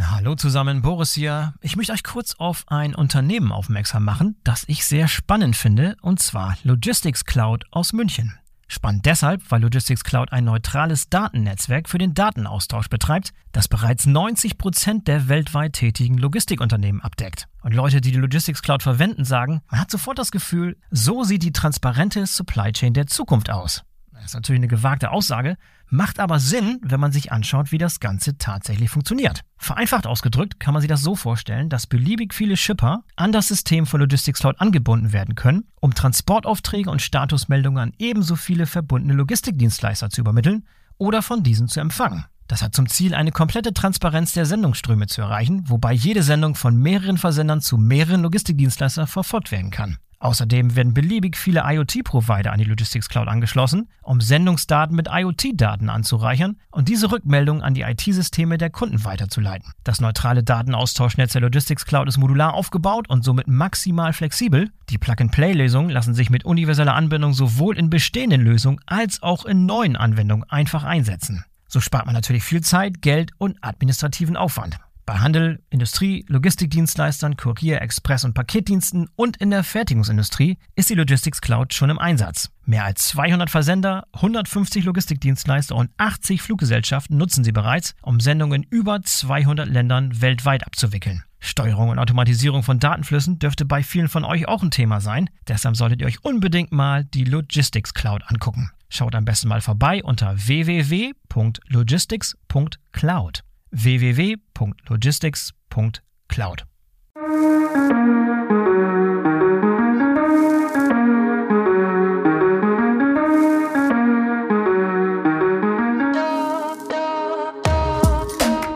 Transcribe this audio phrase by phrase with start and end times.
[0.00, 1.54] Hallo zusammen, Boris hier.
[1.60, 6.18] Ich möchte euch kurz auf ein Unternehmen aufmerksam machen, das ich sehr spannend finde, und
[6.18, 8.36] zwar Logistics Cloud aus München.
[8.66, 14.58] Spannend deshalb, weil Logistics Cloud ein neutrales Datennetzwerk für den Datenaustausch betreibt, das bereits 90
[14.58, 17.46] Prozent der weltweit tätigen Logistikunternehmen abdeckt.
[17.62, 21.44] Und Leute, die die Logistics Cloud verwenden, sagen, man hat sofort das Gefühl, so sieht
[21.44, 23.84] die transparente Supply Chain der Zukunft aus.
[24.12, 25.56] Das ist natürlich eine gewagte Aussage,
[25.88, 29.40] macht aber Sinn, wenn man sich anschaut, wie das Ganze tatsächlich funktioniert.
[29.56, 33.86] Vereinfacht ausgedrückt kann man sich das so vorstellen, dass beliebig viele Shipper an das System
[33.86, 40.10] von Logistics Cloud angebunden werden können, um Transportaufträge und Statusmeldungen an ebenso viele verbundene Logistikdienstleister
[40.10, 40.66] zu übermitteln
[40.98, 42.24] oder von diesen zu empfangen.
[42.46, 46.76] Das hat zum Ziel, eine komplette Transparenz der Sendungsströme zu erreichen, wobei jede Sendung von
[46.76, 49.96] mehreren Versendern zu mehreren Logistikdienstleistern verfolgt werden kann.
[50.24, 56.56] Außerdem werden beliebig viele IoT-Provider an die Logistics Cloud angeschlossen, um Sendungsdaten mit IoT-Daten anzureichern
[56.70, 59.74] und diese Rückmeldungen an die IT-Systeme der Kunden weiterzuleiten.
[59.84, 64.70] Das neutrale Datenaustauschnetz der Logistics Cloud ist modular aufgebaut und somit maximal flexibel.
[64.88, 69.94] Die Plug-and-Play-Lösungen lassen sich mit universeller Anbindung sowohl in bestehenden Lösungen als auch in neuen
[69.94, 71.44] Anwendungen einfach einsetzen.
[71.68, 74.78] So spart man natürlich viel Zeit, Geld und administrativen Aufwand.
[75.06, 81.42] Bei Handel, Industrie, Logistikdienstleistern, Kurier, Express- und Paketdiensten und in der Fertigungsindustrie ist die Logistics
[81.42, 82.48] Cloud schon im Einsatz.
[82.64, 88.68] Mehr als 200 Versender, 150 Logistikdienstleister und 80 Fluggesellschaften nutzen sie bereits, um Sendungen in
[88.70, 91.22] über 200 Ländern weltweit abzuwickeln.
[91.38, 95.28] Steuerung und Automatisierung von Datenflüssen dürfte bei vielen von euch auch ein Thema sein.
[95.48, 98.70] Deshalb solltet ihr euch unbedingt mal die Logistics Cloud angucken.
[98.88, 106.64] Schaut am besten mal vorbei unter www.logistics.cloud www.logistics.cloud.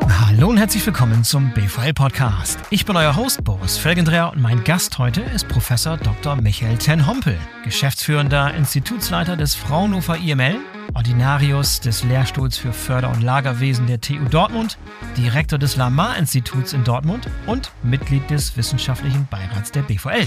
[0.09, 2.59] Hallo und herzlich willkommen zum BVL Podcast.
[2.71, 6.35] Ich bin euer Host Boris Felgendreher und mein Gast heute ist Professor Dr.
[6.37, 10.59] Michael Ten Hompel, geschäftsführender Institutsleiter des Fraunhofer IML
[10.99, 14.79] Ordinarius des Lehrstuhls für Förder- und Lagerwesen der TU Dortmund,
[15.17, 20.27] Direktor des Lamar-Instituts in Dortmund und Mitglied des wissenschaftlichen Beirats der BVL.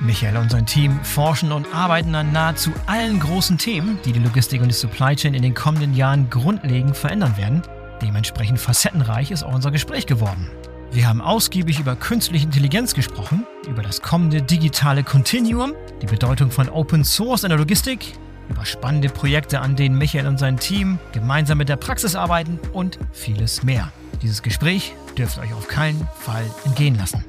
[0.00, 4.60] Michael und sein Team forschen und arbeiten an nahezu allen großen Themen, die die Logistik
[4.60, 7.62] und die Supply Chain in den kommenden Jahren grundlegend verändern werden.
[8.02, 10.50] Dementsprechend facettenreich ist auch unser Gespräch geworden.
[10.90, 15.72] Wir haben ausgiebig über künstliche Intelligenz gesprochen, über das kommende digitale Continuum,
[16.02, 18.14] die Bedeutung von Open Source in der Logistik,
[18.50, 22.98] über spannende Projekte, an denen Michael und sein Team gemeinsam mit der Praxis arbeiten und
[23.12, 23.90] vieles mehr.
[24.22, 27.24] Dieses Gespräch dürft ihr euch auf keinen Fall entgehen lassen.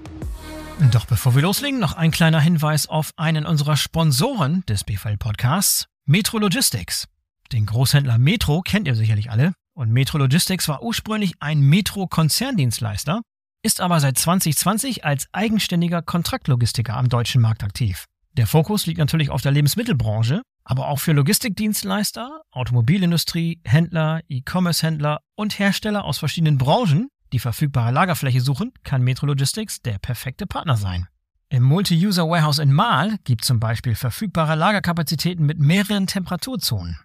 [0.92, 5.86] Doch bevor wir loslegen, noch ein kleiner Hinweis auf einen unserer Sponsoren des BVL Podcasts,
[6.06, 7.08] Metro Logistics.
[7.52, 9.54] Den Großhändler Metro kennt ihr sicherlich alle.
[9.74, 13.22] Und Metro Logistics war ursprünglich ein Metro-Konzerndienstleister,
[13.64, 18.06] ist aber seit 2020 als eigenständiger Kontraktlogistiker am deutschen Markt aktiv.
[18.34, 25.60] Der Fokus liegt natürlich auf der Lebensmittelbranche, aber auch für Logistikdienstleister, Automobilindustrie, Händler, E-Commerce-Händler und
[25.60, 31.08] Hersteller aus verschiedenen Branchen, die verfügbare Lagerfläche suchen, kann Metro Logistics der perfekte Partner sein.
[31.50, 36.98] Im Multi-User Warehouse in Mahl gibt zum Beispiel verfügbare Lagerkapazitäten mit mehreren Temperaturzonen.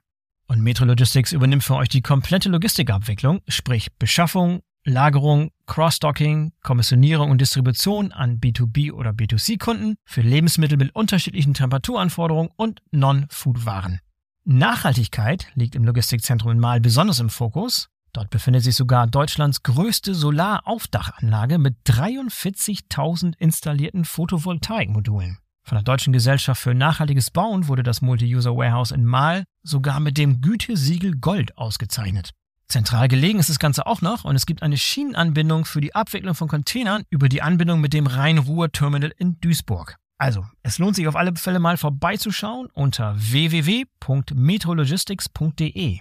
[0.46, 7.40] Und Metro Logistics übernimmt für euch die komplette Logistikabwicklung, sprich Beschaffung, Lagerung, Cross-Docking, Kommissionierung und
[7.40, 13.98] Distribution an B2B oder B2C-Kunden für Lebensmittel mit unterschiedlichen Temperaturanforderungen und Non-Food-Waren.
[14.44, 17.88] Nachhaltigkeit liegt im Logistikzentrum in Mahl besonders im Fokus.
[18.12, 25.38] Dort befindet sich sogar Deutschlands größte Solaraufdachanlage mit 43.000 installierten Photovoltaikmodulen.
[25.64, 30.16] Von der Deutschen Gesellschaft für nachhaltiges Bauen wurde das Multi-User Warehouse in Mahl sogar mit
[30.16, 32.30] dem Gütesiegel Gold ausgezeichnet.
[32.68, 36.34] Zentral gelegen ist das Ganze auch noch und es gibt eine Schienenanbindung für die Abwicklung
[36.34, 39.96] von Containern über die Anbindung mit dem Rhein-Ruhr-Terminal in Duisburg.
[40.18, 45.98] Also, es lohnt sich auf alle Fälle mal vorbeizuschauen unter www.metrologistics.de.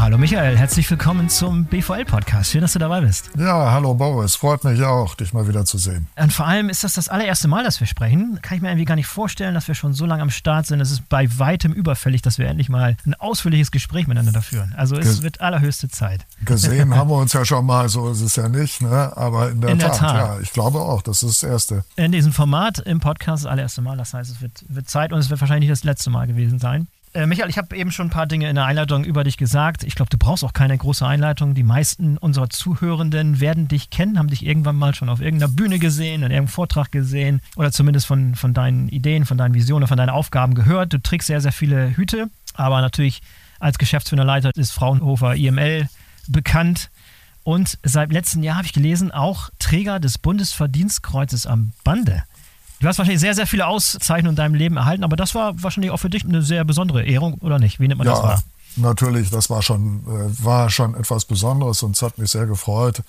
[0.00, 2.52] Hallo Michael, herzlich willkommen zum BVL-Podcast.
[2.52, 3.30] Schön, dass du dabei bist.
[3.38, 6.06] Ja, hallo Boris, freut mich auch, dich mal wieder zu sehen.
[6.16, 8.38] Und vor allem ist das das allererste Mal, dass wir sprechen.
[8.40, 10.80] Kann ich mir irgendwie gar nicht vorstellen, dass wir schon so lange am Start sind.
[10.80, 14.72] Es ist bei weitem überfällig, dass wir endlich mal ein ausführliches Gespräch miteinander führen.
[14.74, 16.24] Also es Ge wird allerhöchste Zeit.
[16.46, 19.14] Gesehen haben wir uns ja schon mal, so ist es ja nicht, ne?
[19.14, 21.84] aber in der, in der Tat, Tat, ja, ich glaube auch, das ist das Erste.
[21.96, 25.18] In diesem Format im Podcast das allererste Mal, das heißt, es wird, wird Zeit und
[25.18, 26.88] es wird wahrscheinlich nicht das letzte Mal gewesen sein.
[27.12, 29.82] Äh, Michael, ich habe eben schon ein paar Dinge in der Einleitung über dich gesagt.
[29.82, 31.54] Ich glaube, du brauchst auch keine große Einleitung.
[31.54, 35.80] Die meisten unserer Zuhörenden werden dich kennen, haben dich irgendwann mal schon auf irgendeiner Bühne
[35.80, 39.96] gesehen, in irgendeinem Vortrag gesehen oder zumindest von, von deinen Ideen, von deinen Visionen, von
[39.96, 40.92] deinen Aufgaben gehört.
[40.92, 43.22] Du trägst sehr, sehr viele Hüte, aber natürlich
[43.58, 45.88] als geschäftsführender Leiter ist Fraunhofer IML
[46.28, 46.90] bekannt.
[47.42, 52.22] Und seit letztem Jahr habe ich gelesen, auch Träger des Bundesverdienstkreuzes am Bande.
[52.80, 55.92] Du hast wahrscheinlich sehr, sehr viele Auszeichnungen in deinem Leben erhalten, aber das war wahrscheinlich
[55.92, 57.78] auch für dich eine sehr besondere Ehrung, oder nicht?
[57.78, 58.42] Wie nimmt man ja, das wahr?
[58.76, 63.02] Natürlich, das war schon, äh, war schon etwas Besonderes und es hat mich sehr gefreut,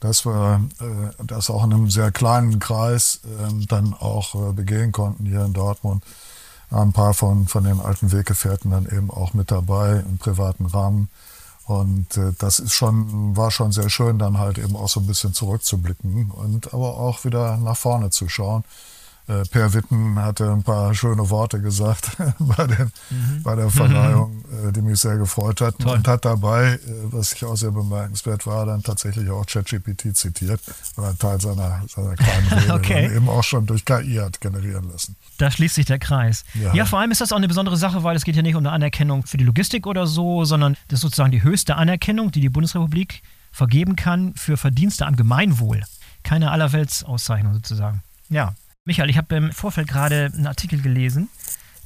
[0.00, 4.90] dass wir äh, das auch in einem sehr kleinen Kreis äh, dann auch äh, begehen
[4.90, 6.02] konnten hier in Dortmund.
[6.70, 11.10] Ein paar von, von den alten Weggefährten dann eben auch mit dabei im privaten Rahmen.
[11.66, 15.32] Und das ist schon, war schon sehr schön, dann halt eben auch so ein bisschen
[15.32, 18.64] zurückzublicken und aber auch wieder nach vorne zu schauen.
[19.32, 23.42] Äh, per Witten hatte ein paar schöne Worte gesagt bei, den, mhm.
[23.42, 24.72] bei der Verleihung, mhm.
[24.72, 25.78] die mich sehr gefreut hat.
[25.78, 25.96] Toll.
[25.96, 30.60] Und hat dabei, äh, was ich auch sehr bemerkenswert war, dann tatsächlich auch ChatGPT zitiert,
[30.96, 33.14] oder einen Teil seiner, seiner kleinen Rede okay.
[33.14, 35.16] eben auch schon durch KI hat generieren lassen.
[35.38, 36.44] Da schließt sich der Kreis.
[36.54, 36.74] Ja.
[36.74, 38.60] ja, vor allem ist das auch eine besondere Sache, weil es geht ja nicht um
[38.60, 42.40] eine Anerkennung für die Logistik oder so, sondern das ist sozusagen die höchste Anerkennung, die
[42.40, 45.82] die Bundesrepublik vergeben kann für Verdienste am Gemeinwohl.
[46.22, 48.02] Keine Allerweltsauszeichnung sozusagen.
[48.28, 51.28] Ja, Michael, ich habe im Vorfeld gerade einen Artikel gelesen,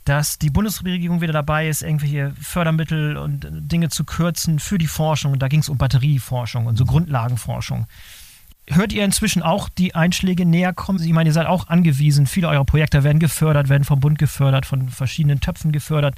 [0.06, 5.38] dass die Bundesregierung wieder dabei ist, irgendwelche Fördermittel und Dinge zu kürzen für die Forschung.
[5.38, 7.86] Da ging es um Batterieforschung und so Grundlagenforschung.
[8.68, 11.02] Hört ihr inzwischen auch die Einschläge näher kommen?
[11.02, 12.26] Ich meine, ihr seid auch angewiesen.
[12.26, 16.14] Viele eurer Projekte werden gefördert, werden vom Bund gefördert, von verschiedenen Töpfen gefördert.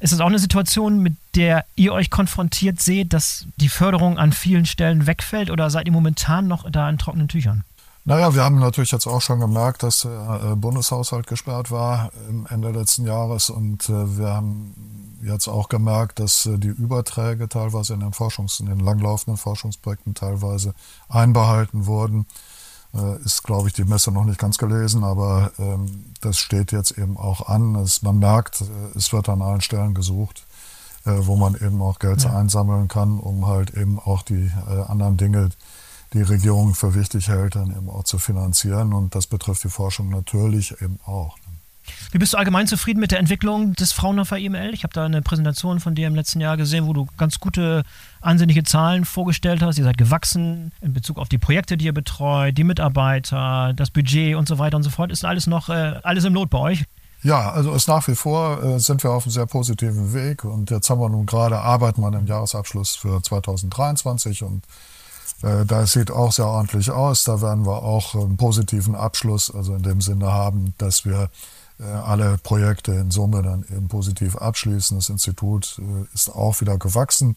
[0.00, 4.32] Ist das auch eine Situation, mit der ihr euch konfrontiert seht, dass die Förderung an
[4.32, 7.64] vielen Stellen wegfällt oder seid ihr momentan noch da in trockenen Tüchern?
[8.08, 12.12] Naja, wir haben natürlich jetzt auch schon gemerkt, dass der äh, Bundeshaushalt gesperrt war
[12.48, 17.94] Ende letzten Jahres und äh, wir haben jetzt auch gemerkt, dass äh, die Überträge teilweise
[17.94, 20.72] in den Forschungs-, in den langlaufenden Forschungsprojekten teilweise
[21.08, 22.26] einbehalten wurden.
[23.24, 27.18] Ist, glaube ich, die Messe noch nicht ganz gelesen, aber ähm, das steht jetzt eben
[27.18, 27.74] auch an.
[27.74, 28.64] Es, man merkt,
[28.94, 30.46] es wird an allen Stellen gesucht,
[31.04, 32.34] wo man eben auch Geld ja.
[32.34, 34.50] einsammeln kann, um halt eben auch die
[34.88, 35.50] anderen Dinge,
[36.16, 38.92] die Regierung für wichtig hält, dann eben auch zu finanzieren.
[38.92, 41.36] Und das betrifft die Forschung natürlich eben auch.
[42.10, 44.74] Wie bist du allgemein zufrieden mit der Entwicklung des Fraunhofer IML?
[44.74, 47.84] Ich habe da eine Präsentation von dir im letzten Jahr gesehen, wo du ganz gute,
[48.20, 49.78] ansehnliche Zahlen vorgestellt hast.
[49.78, 54.36] Ihr seid gewachsen in Bezug auf die Projekte, die ihr betreut, die Mitarbeiter, das Budget
[54.36, 55.12] und so weiter und so fort.
[55.12, 56.84] Ist alles noch äh, alles im Lot bei euch?
[57.22, 60.70] Ja, also ist nach wie vor äh, sind wir auf einem sehr positiven Weg und
[60.70, 64.62] jetzt haben wir nun gerade arbeiten wir im Jahresabschluss für 2023 und
[65.42, 67.24] das sieht auch sehr ordentlich aus.
[67.24, 71.28] Da werden wir auch einen positiven Abschluss, also in dem Sinne haben, dass wir
[71.78, 74.96] äh, alle Projekte in Summe dann eben positiv abschließen.
[74.96, 77.36] Das Institut äh, ist auch wieder gewachsen.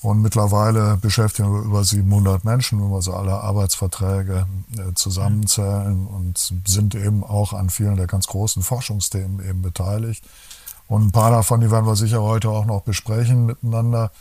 [0.00, 4.46] Und mittlerweile beschäftigen wir über 700 Menschen, wenn wir so alle Arbeitsverträge
[4.94, 10.24] zusammenzählen und sind eben auch an vielen der ganz großen Forschungsthemen eben beteiligt.
[10.86, 14.12] Und ein paar davon, die werden wir sicher heute auch noch besprechen miteinander.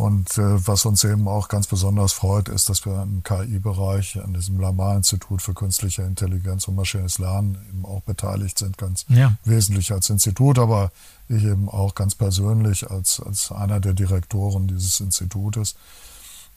[0.00, 4.32] Und äh, was uns eben auch ganz besonders freut, ist, dass wir im KI-Bereich an
[4.32, 9.34] diesem Lamar-Institut für künstliche Intelligenz und maschinelles Lernen eben auch beteiligt sind, ganz ja.
[9.44, 10.90] wesentlich als Institut, aber
[11.28, 15.74] ich eben auch ganz persönlich als, als einer der Direktoren dieses Institutes.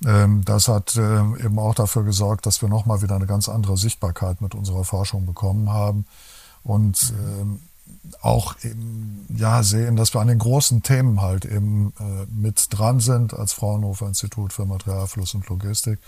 [0.05, 3.75] Ähm, das hat äh, eben auch dafür gesorgt, dass wir nochmal wieder eine ganz andere
[3.75, 6.05] Sichtbarkeit mit unserer Forschung bekommen haben.
[6.63, 7.59] Und ähm,
[8.21, 12.99] auch eben, ja, sehen, dass wir an den großen Themen halt eben äh, mit dran
[12.99, 15.99] sind als Fraunhofer Institut für Materialfluss und Logistik,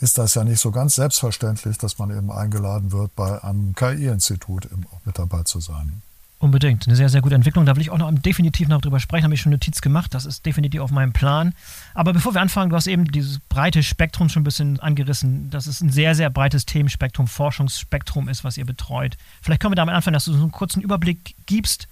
[0.00, 4.66] ist das ja nicht so ganz selbstverständlich, dass man eben eingeladen wird, bei einem KI-Institut
[4.66, 6.02] eben auch mit dabei zu sein.
[6.40, 6.86] Unbedingt.
[6.86, 7.66] Eine sehr, sehr gute Entwicklung.
[7.66, 9.24] Da will ich auch noch definitiv noch drüber sprechen.
[9.24, 10.14] Habe ich schon Notiz gemacht.
[10.14, 11.52] Das ist definitiv auf meinem Plan.
[11.92, 15.66] Aber bevor wir anfangen, du hast eben dieses breite Spektrum schon ein bisschen angerissen, dass
[15.66, 19.18] es ein sehr, sehr breites Themenspektrum, Forschungsspektrum ist, was ihr betreut.
[19.42, 21.88] Vielleicht können wir damit anfangen, dass du so einen kurzen Überblick gibst.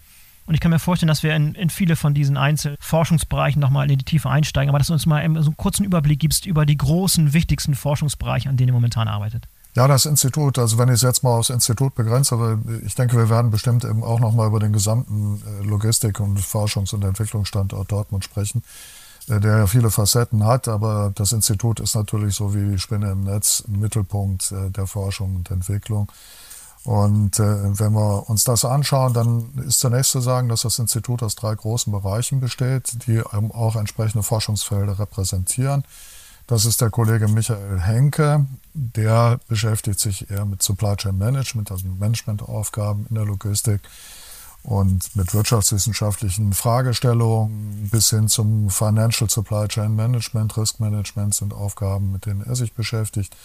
[0.47, 3.99] Und ich kann mir vorstellen, dass wir in, in viele von diesen Einzelforschungsbereichen nochmal in
[3.99, 4.71] die Tiefe einsteigen.
[4.71, 8.49] Aber dass du uns mal so einen kurzen Überblick gibst über die großen, wichtigsten Forschungsbereiche,
[8.49, 9.47] an denen ihr momentan arbeitet.
[9.79, 13.17] Ja, das Institut, also wenn ich es jetzt mal aufs Institut begrenze, aber ich denke,
[13.17, 17.93] wir werden bestimmt eben auch nochmal über den gesamten äh, Logistik- und Forschungs- und Entwicklungsstandort
[17.93, 18.65] Dortmund sprechen,
[19.29, 23.13] äh, der ja viele Facetten hat, aber das Institut ist natürlich so wie die Spinne
[23.13, 26.11] im Netz ein Mittelpunkt äh, der Forschung und Entwicklung.
[26.83, 31.35] Und wenn wir uns das anschauen, dann ist zunächst zu sagen, dass das Institut aus
[31.35, 35.85] drei großen Bereichen besteht, die auch entsprechende Forschungsfelder repräsentieren.
[36.49, 38.47] Das ist der Kollege Michael Henke.
[38.73, 43.83] Der beschäftigt sich eher mit Supply Chain Management, also mit Managementaufgaben in der Logistik.
[44.65, 52.13] und mit wirtschaftswissenschaftlichen Fragestellungen bis hin zum Financial Supply Chain Management, Risk Management sind Aufgaben,
[52.13, 53.37] mit denen er sich beschäftigt.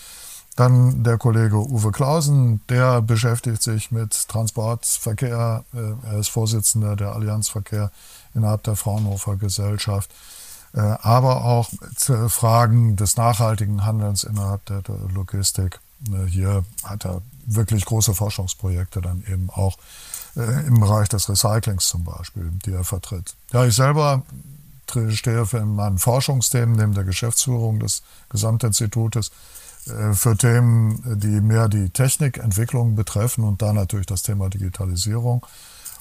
[0.55, 5.63] Dann der Kollege Uwe Klausen, der beschäftigt sich mit Transportverkehr.
[5.73, 7.91] Äh, er ist Vorsitzender der Allianzverkehr
[8.33, 10.13] innerhalb der Fraunhofer Gesellschaft.
[10.73, 14.81] Äh, aber auch mit Fragen des nachhaltigen Handelns innerhalb der
[15.13, 15.79] Logistik.
[16.11, 19.77] Äh, hier hat er wirklich große Forschungsprojekte dann eben auch
[20.35, 23.35] im Bereich des Recyclings zum Beispiel, die er vertritt.
[23.51, 24.23] Ja, ich selber
[25.09, 29.31] stehe für meinen Forschungsthemen neben der Geschäftsführung des Gesamtinstitutes
[29.87, 35.45] äh, für Themen, die mehr die Technikentwicklung betreffen und da natürlich das Thema Digitalisierung.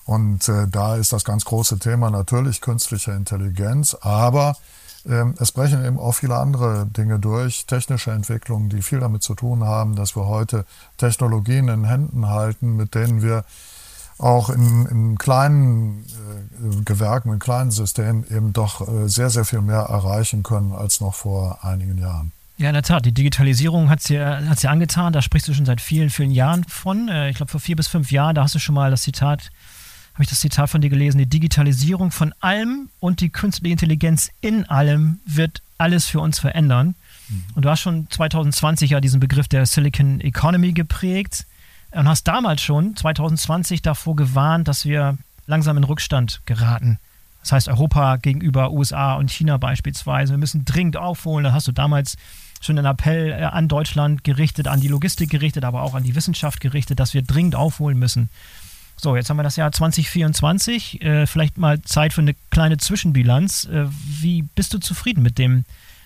[0.05, 4.57] Und äh, da ist das ganz große Thema natürlich künstliche Intelligenz, aber
[5.05, 9.35] äh, es brechen eben auch viele andere Dinge durch, technische Entwicklungen, die viel damit zu
[9.35, 10.65] tun haben, dass wir heute
[10.97, 13.45] Technologien in Händen halten, mit denen wir
[14.19, 19.61] auch in, in kleinen äh, Gewerken, in kleinen Systemen eben doch äh, sehr, sehr viel
[19.61, 22.33] mehr erreichen können als noch vor einigen Jahren.
[22.59, 23.05] Ja, in der Tat.
[23.05, 24.39] Die Digitalisierung hat es ja
[24.71, 25.13] angetan.
[25.13, 27.09] Da sprichst du schon seit vielen, vielen Jahren von.
[27.09, 29.51] Äh, ich glaube, vor vier bis fünf Jahren, da hast du schon mal das Zitat,
[30.15, 34.31] habe ich das Zitat von dir gelesen, die Digitalisierung von allem und die künstliche Intelligenz
[34.41, 36.95] in allem wird alles für uns verändern.
[37.29, 37.45] Mhm.
[37.55, 41.47] Und du hast schon 2020 ja diesen Begriff der Silicon Economy geprägt
[41.93, 45.17] und hast damals schon 2020 davor gewarnt, dass wir
[45.47, 46.99] langsam in Rückstand geraten.
[47.41, 50.35] Das heißt, Europa gegenüber USA und China beispielsweise.
[50.35, 51.45] Wir müssen dringend aufholen.
[51.45, 52.17] Da hast du damals
[52.61, 56.15] schon einen Appell äh, an Deutschland gerichtet, an die Logistik gerichtet, aber auch an die
[56.15, 58.31] Wissenschaft gerichtet, dass wir dringend aufholen müssen.
[59.03, 61.03] So, jetzt haben wir das Jahr 2024.
[61.03, 63.65] Äh, vielleicht mal Zeit für eine kleine Zwischenbilanz.
[63.65, 65.65] Äh, wie bist du zufrieden mit dem,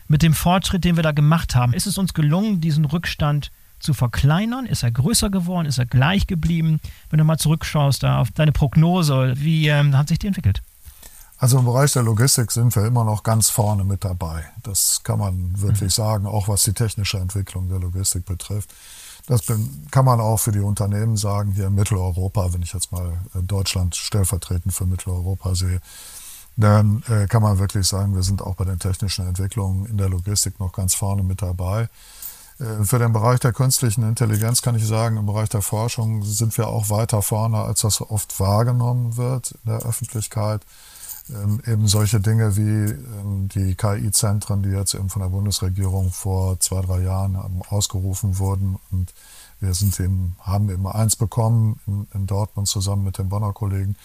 [0.08, 1.74] mit dem Fortschritt, den wir da gemacht haben?
[1.74, 3.50] Ist es uns gelungen, diesen Rückstand
[3.80, 4.64] zu verkleinern?
[4.64, 5.66] Ist er größer geworden?
[5.66, 6.80] Ist er gleich geblieben?
[7.10, 10.62] Wenn du mal zurückschaust da auf deine Prognose, wie ähm, hat sich die entwickelt?
[11.36, 14.46] Also im Bereich der Logistik sind wir immer noch ganz vorne mit dabei.
[14.62, 16.02] Das kann man wirklich mhm.
[16.02, 18.70] sagen, auch was die technische Entwicklung der Logistik betrifft.
[19.26, 19.42] Das
[19.90, 23.42] kann man auch für die Unternehmen sagen, hier in Mitteleuropa, wenn ich jetzt mal äh,
[23.42, 25.80] Deutschland stellvertretend für Mitteleuropa sehe,
[26.56, 30.08] dann äh, kann man wirklich sagen, wir sind auch bei den technischen Entwicklungen in der
[30.08, 31.88] Logistik noch ganz vorne mit dabei.
[32.58, 36.56] Äh, für den Bereich der künstlichen Intelligenz kann ich sagen, im Bereich der Forschung sind
[36.56, 40.62] wir auch weiter vorne, als das oft wahrgenommen wird in der Öffentlichkeit
[41.30, 46.60] ähm, eben solche Dinge wie ähm, die KI-Zentren, die jetzt eben von der Bundesregierung vor
[46.60, 47.36] zwei, drei Jahren
[47.68, 48.78] ausgerufen wurden.
[48.90, 49.12] Und
[49.60, 53.96] wir sind eben, haben eben eins bekommen in, in Dortmund zusammen mit den Bonner Kollegen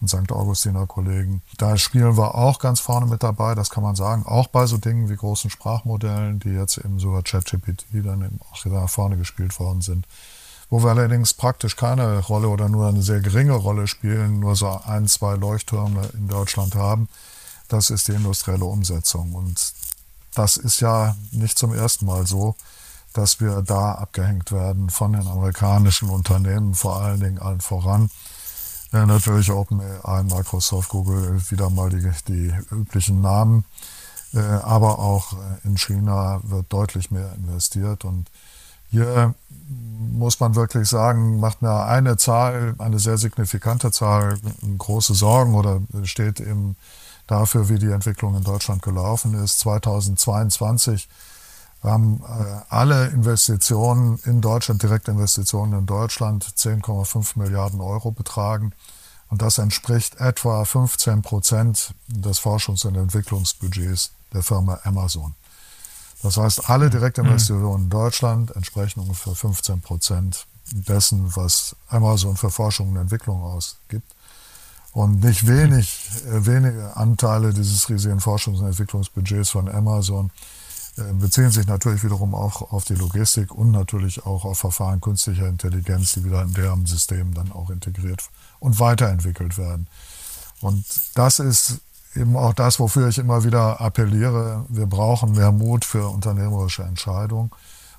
[0.00, 0.32] und St.
[0.32, 1.42] Augustiner Kollegen.
[1.58, 4.24] Da spielen wir auch ganz vorne mit dabei, das kann man sagen.
[4.26, 8.62] Auch bei so Dingen wie großen Sprachmodellen, die jetzt eben sogar ChatGPT dann eben auch
[8.64, 10.06] da vorne gespielt worden sind
[10.70, 14.80] wo wir allerdings praktisch keine Rolle oder nur eine sehr geringe Rolle spielen, nur so
[14.86, 17.08] ein, zwei Leuchttürme in Deutschland haben,
[17.68, 19.34] das ist die industrielle Umsetzung.
[19.34, 19.72] Und
[20.34, 22.54] das ist ja nicht zum ersten Mal so,
[23.12, 28.10] dass wir da abgehängt werden von den amerikanischen Unternehmen, vor allen Dingen allen voran.
[28.92, 33.64] Ja, natürlich OpenAI, Microsoft, Google, wieder mal die, die üblichen Namen.
[34.34, 38.30] Äh, aber auch in China wird deutlich mehr investiert und
[38.94, 39.34] hier
[40.12, 44.38] muss man wirklich sagen, macht mir eine Zahl, eine sehr signifikante Zahl,
[44.78, 46.76] große Sorgen oder steht eben
[47.26, 49.58] dafür, wie die Entwicklung in Deutschland gelaufen ist.
[49.58, 51.08] 2022
[51.82, 58.72] haben äh, alle Investitionen in Deutschland, Direktinvestitionen in Deutschland, 10,5 Milliarden Euro betragen.
[59.28, 65.34] Und das entspricht etwa 15 Prozent des Forschungs- und Entwicklungsbudgets der Firma Amazon.
[66.24, 72.88] Das heißt, alle Direktinvestitionen in Deutschland entsprechen ungefähr 15 Prozent dessen, was Amazon für Forschung
[72.88, 74.10] und Entwicklung ausgibt.
[74.92, 80.30] Und nicht wenig, äh, wenige Anteile dieses riesigen Forschungs- und Entwicklungsbudgets von Amazon
[80.96, 85.46] äh, beziehen sich natürlich wiederum auch auf die Logistik und natürlich auch auf Verfahren künstlicher
[85.46, 88.22] Intelligenz, die wieder in deren System dann auch integriert
[88.60, 89.88] und weiterentwickelt werden.
[90.62, 91.80] Und das ist
[92.16, 94.64] eben auch das, wofür ich immer wieder appelliere.
[94.68, 97.50] Wir brauchen mehr Mut für unternehmerische Entscheidungen.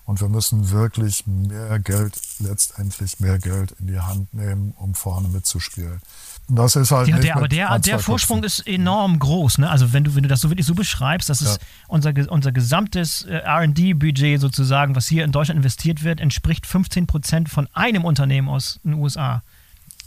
[0.05, 5.29] Und wir müssen wirklich mehr Geld, letztendlich mehr Geld in die Hand nehmen, um vorne
[5.29, 5.99] mitzuspielen.
[6.47, 7.07] Und das ist halt.
[7.07, 9.57] Ja, der, aber der, der Vorsprung ist enorm groß.
[9.57, 9.69] Ne?
[9.69, 11.49] Also, wenn du, wenn du das so wirklich so beschreibst, dass ja.
[11.49, 17.07] es unser, unser gesamtes äh, RD-Budget sozusagen, was hier in Deutschland investiert wird, entspricht 15
[17.07, 19.41] Prozent von einem Unternehmen aus den USA.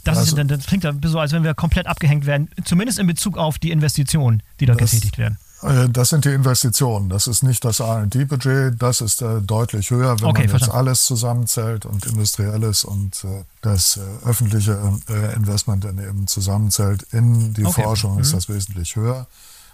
[0.03, 3.37] Das, also, ist, das klingt so, als wenn wir komplett abgehängt werden, zumindest in Bezug
[3.37, 5.37] auf die Investitionen, die da das, getätigt werden.
[5.61, 7.09] Äh, das sind die Investitionen.
[7.09, 8.81] Das ist nicht das R&D-Budget.
[8.81, 13.43] Das ist äh, deutlich höher, wenn okay, man jetzt alles zusammenzählt und industrielles und äh,
[13.61, 14.79] das äh, öffentliche
[15.09, 17.83] äh, Investment dann eben zusammenzählt in die okay.
[17.83, 18.21] Forschung, mhm.
[18.21, 19.27] ist das wesentlich höher.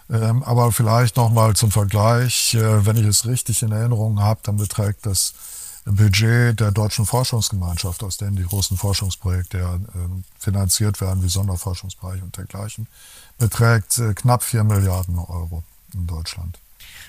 [0.09, 5.07] Ähm, aber vielleicht nochmal zum Vergleich, wenn ich es richtig in Erinnerung habe, dann beträgt
[5.07, 5.33] das
[5.85, 9.79] Budget der deutschen Forschungsgemeinschaft, aus denen die großen Forschungsprojekte äh,
[10.39, 12.87] finanziert werden, wie Sonderforschungsbereich und dergleichen,
[13.37, 15.63] beträgt äh, knapp 4 Milliarden Euro
[15.93, 16.57] in Deutschland.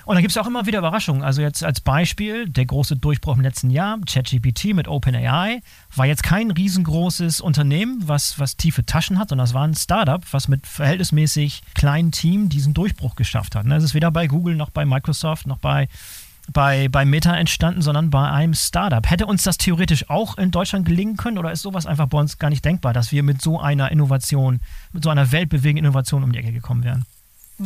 [0.05, 1.21] Und dann gibt es auch immer wieder Überraschungen.
[1.21, 5.61] Also jetzt als Beispiel, der große Durchbruch im letzten Jahr, ChatGPT mit OpenAI,
[5.95, 10.23] war jetzt kein riesengroßes Unternehmen, was, was tiefe Taschen hat, sondern es war ein Startup,
[10.31, 13.65] was mit verhältnismäßig kleinen Team diesen Durchbruch geschafft hat.
[13.65, 13.75] Ne?
[13.75, 15.89] Es ist weder bei Google noch bei Microsoft noch bei
[16.53, 19.07] bei, bei Meta entstanden, sondern bei einem Startup.
[19.09, 22.37] Hätte uns das theoretisch auch in Deutschland gelingen können oder ist sowas einfach bei uns
[22.37, 24.59] gar nicht denkbar, dass wir mit so einer Innovation,
[24.93, 27.05] mit so einer weltbewegenden Innovation um die Ecke gekommen wären?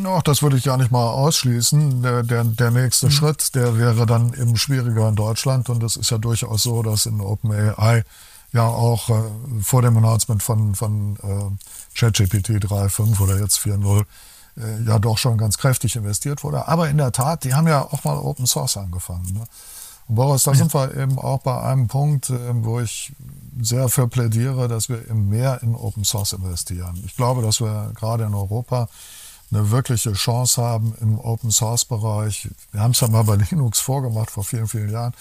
[0.05, 2.01] Ach, das würde ich gar nicht mal ausschließen.
[2.01, 3.11] Der, der, der nächste mhm.
[3.11, 5.69] Schritt, der wäre dann eben schwieriger in Deutschland.
[5.69, 8.03] Und es ist ja durchaus so, dass in OpenAI
[8.53, 9.13] ja auch äh,
[9.61, 14.05] vor dem Announcement von, von äh, ChatGPT 3.5 oder jetzt 4.0
[14.57, 16.67] äh, ja doch schon ganz kräftig investiert wurde.
[16.67, 19.33] Aber in der Tat, die haben ja auch mal Open Source angefangen.
[19.33, 19.43] Ne?
[20.07, 23.13] Und Boris, da sind wir eben auch bei einem Punkt, äh, wo ich
[23.61, 27.01] sehr für plädiere, dass wir eben mehr in Open Source investieren.
[27.05, 28.89] Ich glaube, dass wir gerade in Europa
[29.51, 32.49] eine wirkliche Chance haben im Open Source Bereich.
[32.71, 35.13] Wir haben es ja mal bei Linux vorgemacht vor vielen, vielen Jahren,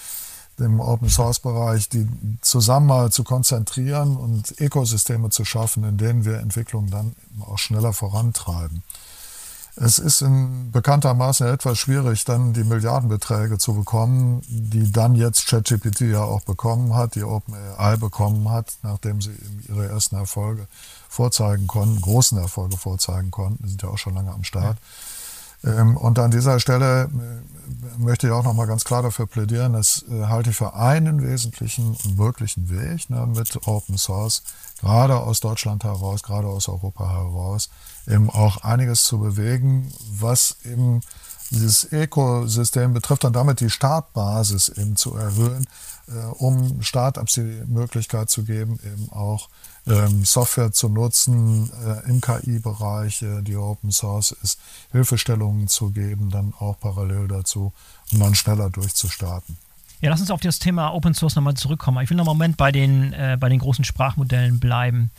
[0.57, 2.07] im Open Source Bereich, die
[2.41, 7.93] zusammen mal zu konzentrieren und Ökosysteme zu schaffen, in denen wir Entwicklungen dann auch schneller
[7.93, 8.83] vorantreiben.
[9.75, 16.01] Es ist in bekanntermaßen etwas schwierig, dann die Milliardenbeträge zu bekommen, die dann jetzt ChatGPT
[16.01, 19.31] ja auch bekommen hat, die OpenAI bekommen hat, nachdem sie
[19.69, 20.67] ihre ersten Erfolge
[21.07, 24.77] vorzeigen konnten, großen Erfolge vorzeigen konnten, die sind ja auch schon lange am Start.
[24.77, 25.20] Ja.
[25.63, 30.05] Ähm, und an dieser Stelle äh, möchte ich auch nochmal ganz klar dafür plädieren, das
[30.09, 34.43] äh, halte ich für einen wesentlichen und wirklichen Weg ne, mit Open Source,
[34.79, 37.69] gerade aus Deutschland heraus, gerade aus Europa heraus,
[38.07, 41.01] eben auch einiges zu bewegen, was eben
[41.51, 45.67] dieses Ökosystem betrifft und damit die Startbasis eben zu erhöhen,
[46.07, 49.49] äh, um Startups die Möglichkeit zu geben, eben auch
[50.23, 54.59] Software zu nutzen äh, im KI-Bereich, äh, die Open Source ist,
[54.91, 57.73] Hilfestellungen zu geben, dann auch parallel dazu,
[58.11, 59.57] um dann schneller durchzustarten.
[60.01, 62.03] Ja, lass uns auf das Thema Open Source nochmal zurückkommen.
[62.03, 65.11] Ich will noch einen Moment bei den, äh, bei den großen Sprachmodellen bleiben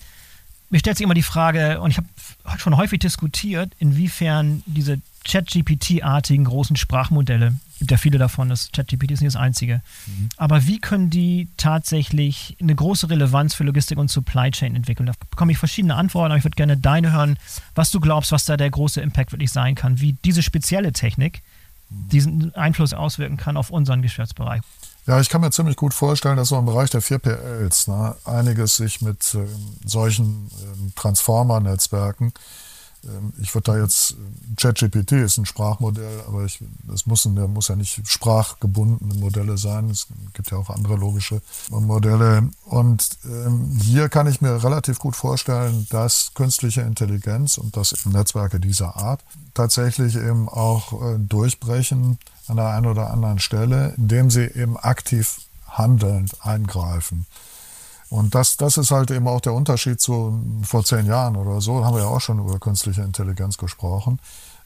[0.72, 6.46] mir stellt sich immer die Frage, und ich habe schon häufig diskutiert, inwiefern diese ChatGPT-artigen
[6.46, 10.28] großen Sprachmodelle, gibt ja viele davon, das ChatGPT ist nicht das einzige, mhm.
[10.36, 15.06] aber wie können die tatsächlich eine große Relevanz für Logistik und Supply Chain entwickeln?
[15.06, 17.38] Da bekomme ich verschiedene Antworten, aber ich würde gerne deine hören,
[17.74, 21.42] was du glaubst, was da der große Impact wirklich sein kann, wie diese spezielle Technik
[21.90, 22.08] mhm.
[22.10, 24.62] diesen Einfluss auswirken kann auf unseren Geschäftsbereich.
[25.06, 28.76] Ja, ich kann mir ziemlich gut vorstellen, dass so im Bereich der 4PLs ne, einiges
[28.76, 29.44] sich mit äh,
[29.84, 32.32] solchen äh, Transformer-Netzwerken ähm,
[33.40, 34.14] ich würde da jetzt,
[34.56, 39.90] ChatGPT ist ein Sprachmodell, aber ich, das muss, muss ja nicht sprachgebundene Modelle sein.
[39.90, 42.48] Es gibt ja auch andere logische Modelle.
[42.64, 48.60] Und ähm, hier kann ich mir relativ gut vorstellen, dass künstliche Intelligenz und das Netzwerke
[48.60, 54.44] dieser Art tatsächlich eben auch äh, durchbrechen an der einen oder anderen Stelle, indem sie
[54.44, 57.26] eben aktiv handelnd eingreifen.
[58.12, 61.82] Und das, das ist halt eben auch der Unterschied zu vor zehn Jahren oder so,
[61.82, 64.20] haben wir ja auch schon über künstliche Intelligenz gesprochen.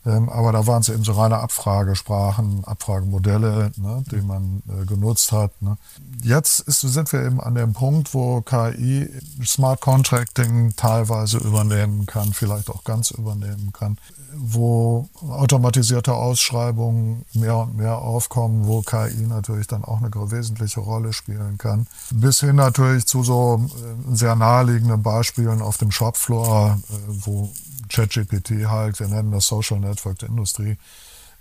[0.06, 5.32] Ähm, aber da waren es eben so reine Abfragesprachen, Abfragemodelle, ne, die man äh, genutzt
[5.32, 5.50] hat.
[5.60, 5.76] Ne.
[6.22, 9.10] Jetzt ist, sind wir eben an dem Punkt, wo KI
[9.44, 13.98] Smart Contracting teilweise übernehmen kann, vielleicht auch ganz übernehmen kann,
[14.32, 21.12] wo automatisierte Ausschreibungen mehr und mehr aufkommen, wo KI natürlich dann auch eine wesentliche Rolle
[21.12, 21.88] spielen kann.
[22.12, 27.50] Bis hin natürlich zu so äh, sehr naheliegenden Beispielen auf dem Shopfloor, äh, wo
[27.88, 30.76] ChatGPT halt, wir nennen das Social Network der Industrie,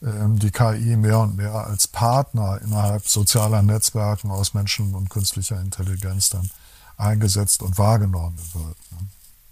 [0.01, 5.59] ähm, die KI mehr und mehr als Partner innerhalb sozialer Netzwerken aus Menschen und künstlicher
[5.59, 6.49] Intelligenz dann
[6.97, 8.77] eingesetzt und wahrgenommen wird.
[8.91, 9.07] Ne?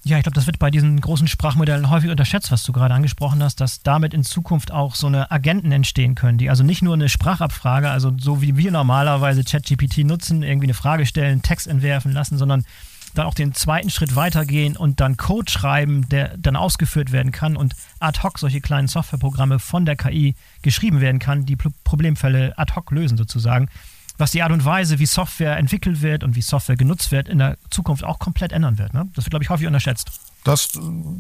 [0.06, 3.42] Ja, ich glaube, das wird bei diesen großen Sprachmodellen häufig unterschätzt, was du gerade angesprochen
[3.42, 6.94] hast, dass damit in Zukunft auch so eine Agenten entstehen können, die also nicht nur
[6.94, 12.12] eine Sprachabfrage, also so wie wir normalerweise ChatGPT nutzen, irgendwie eine Frage stellen, Text entwerfen
[12.12, 12.66] lassen, sondern
[13.14, 17.56] dann auch den zweiten Schritt weitergehen und dann Code schreiben, der dann ausgeführt werden kann
[17.56, 22.74] und ad hoc solche kleinen Softwareprogramme von der KI geschrieben werden kann, die Problemfälle ad
[22.76, 23.70] hoc lösen sozusagen.
[24.18, 27.40] Was die Art und Weise, wie Software entwickelt wird und wie Software genutzt wird, in
[27.40, 28.94] der Zukunft auch komplett ändern wird.
[28.94, 29.08] Ne?
[29.16, 30.12] Das wird, glaube ich, häufig unterschätzt.
[30.44, 30.70] Das,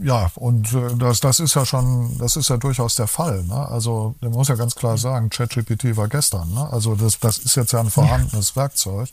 [0.02, 3.44] ja, und äh, das, das ist ja schon, das ist ja durchaus der Fall.
[3.46, 3.68] Ne?
[3.68, 6.54] Also, man muss ja ganz klar sagen, ChatGPT war gestern.
[6.54, 6.72] Ne?
[6.72, 8.62] Also, das, das ist jetzt ja ein vorhandenes ja.
[8.62, 9.10] Werkzeug.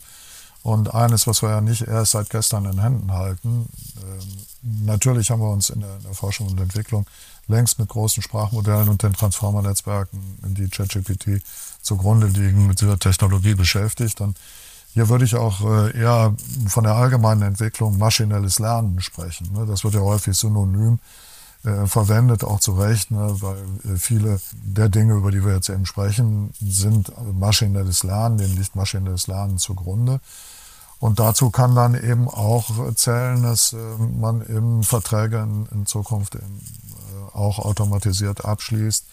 [0.63, 3.67] Und eines, was wir ja nicht erst seit gestern in Händen halten.
[4.03, 7.05] Ähm, natürlich haben wir uns in der, Forschung und Entwicklung
[7.47, 11.41] längst mit großen Sprachmodellen und den Transformer-Netzwerken, die ChatGPT
[11.81, 14.21] zugrunde liegen, mit dieser Technologie beschäftigt.
[14.21, 14.37] Und
[14.93, 16.35] hier würde ich auch äh, eher
[16.67, 19.51] von der allgemeinen Entwicklung maschinelles Lernen sprechen.
[19.53, 19.65] Ne?
[19.65, 20.99] Das wird ja häufig synonym
[21.63, 23.35] äh, verwendet, auch zu Recht, ne?
[23.39, 28.57] weil äh, viele der Dinge, über die wir jetzt eben sprechen, sind maschinelles Lernen, denen
[28.57, 30.19] liegt maschinelles Lernen zugrunde.
[31.01, 36.61] Und dazu kann dann eben auch zählen, dass man eben Verträge in, in Zukunft eben
[37.33, 39.07] auch automatisiert abschließt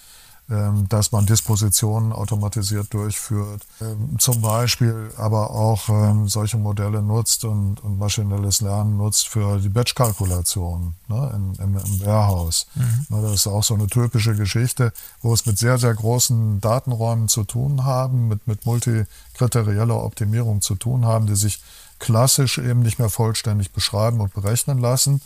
[0.51, 7.45] ähm, dass man Dispositionen automatisiert durchführt, ähm, zum Beispiel aber auch ähm, solche Modelle nutzt
[7.45, 12.67] und, und maschinelles Lernen nutzt für die Batch-Kalkulation ne, im, im, Warehouse.
[12.75, 13.07] Mhm.
[13.11, 17.29] Ne, das ist auch so eine typische Geschichte, wo es mit sehr, sehr großen Datenräumen
[17.29, 21.63] zu tun haben, mit, mit multikriterieller Optimierung zu tun haben, die sich
[21.99, 25.21] klassisch eben nicht mehr vollständig beschreiben und berechnen lassen.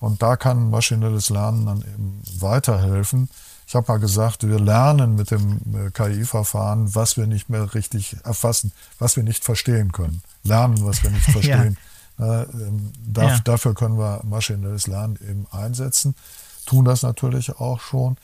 [0.00, 3.30] Und da kann maschinelles Lernen dann eben weiterhelfen
[3.66, 8.16] ich habe mal gesagt, wir lernen mit dem äh, KI-Verfahren, was wir nicht mehr richtig
[8.24, 10.22] erfassen, was wir nicht verstehen können.
[10.44, 11.76] Lernen, was wir nicht verstehen.
[12.18, 12.42] ja.
[12.42, 12.46] äh,
[13.06, 13.40] darf, ja.
[13.44, 16.14] Dafür können wir maschinelles Lernen eben einsetzen,
[16.64, 18.16] tun das natürlich auch schon.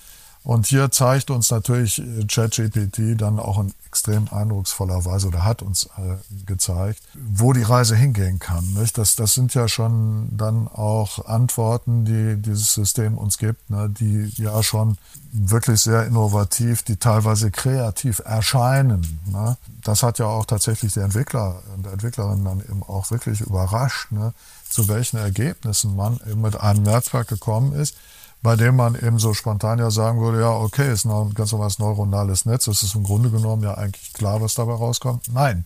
[0.45, 5.63] Und hier zeigt uns natürlich äh, ChatGPT dann auch in extrem eindrucksvoller Weise oder hat
[5.63, 8.65] uns äh, gezeigt, wo die Reise hingehen kann.
[8.73, 8.99] Nicht?
[8.99, 13.89] Das, das sind ja schon dann auch Antworten, die dieses System uns gibt, ne?
[13.89, 14.97] die ja schon
[15.31, 19.21] wirklich sehr innovativ, die teilweise kreativ erscheinen.
[19.31, 19.57] Ne?
[19.85, 24.11] Das hat ja auch tatsächlich der Entwickler und der Entwicklerin dann eben auch wirklich überrascht,
[24.11, 24.33] ne?
[24.69, 27.95] zu welchen Ergebnissen man eben mit einem Netzwerk gekommen ist
[28.43, 31.53] bei dem man eben so spontan ja sagen würde, ja, okay, ist noch ein ganz
[31.53, 35.33] normales neuronales Netz, es ist im Grunde genommen ja eigentlich klar, was dabei rauskommt.
[35.33, 35.65] Nein,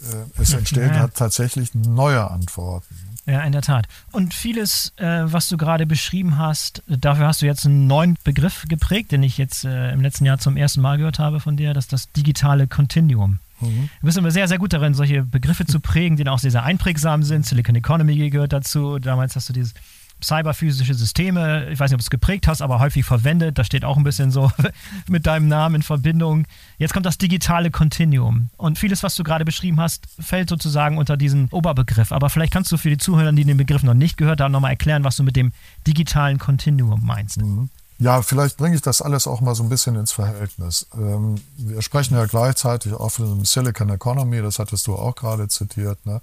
[0.00, 1.08] äh, es entstehen ja.
[1.08, 2.94] tatsächlich neue Antworten.
[3.24, 3.86] Ja, in der Tat.
[4.10, 8.64] Und vieles, äh, was du gerade beschrieben hast, dafür hast du jetzt einen neuen Begriff
[8.68, 11.72] geprägt, den ich jetzt äh, im letzten Jahr zum ersten Mal gehört habe von dir,
[11.72, 13.38] das ist das digitale Continuum.
[13.60, 13.90] Mhm.
[14.00, 16.64] Du bist immer sehr, sehr gut darin, solche Begriffe zu prägen, die auch sehr, sehr
[16.64, 17.46] einprägsam sind.
[17.46, 18.98] Silicon Economy gehört dazu.
[18.98, 19.72] Damals hast du dieses
[20.22, 23.58] cyberphysische Systeme, ich weiß nicht, ob du es geprägt hast, aber häufig verwendet.
[23.58, 24.50] Da steht auch ein bisschen so
[25.08, 26.46] mit deinem Namen in Verbindung.
[26.78, 28.50] Jetzt kommt das digitale Continuum.
[28.56, 32.12] Und vieles, was du gerade beschrieben hast, fällt sozusagen unter diesen Oberbegriff.
[32.12, 34.72] Aber vielleicht kannst du für die Zuhörer, die den Begriff noch nicht gehört haben, nochmal
[34.72, 35.52] erklären, was du mit dem
[35.86, 37.40] digitalen Continuum meinst.
[37.40, 37.68] Mhm.
[38.02, 40.88] Ja, vielleicht bringe ich das alles auch mal so ein bisschen ins Verhältnis.
[40.94, 46.04] Ähm, wir sprechen ja gleichzeitig auch von Silicon Economy, das hattest du auch gerade zitiert.
[46.04, 46.20] Ne?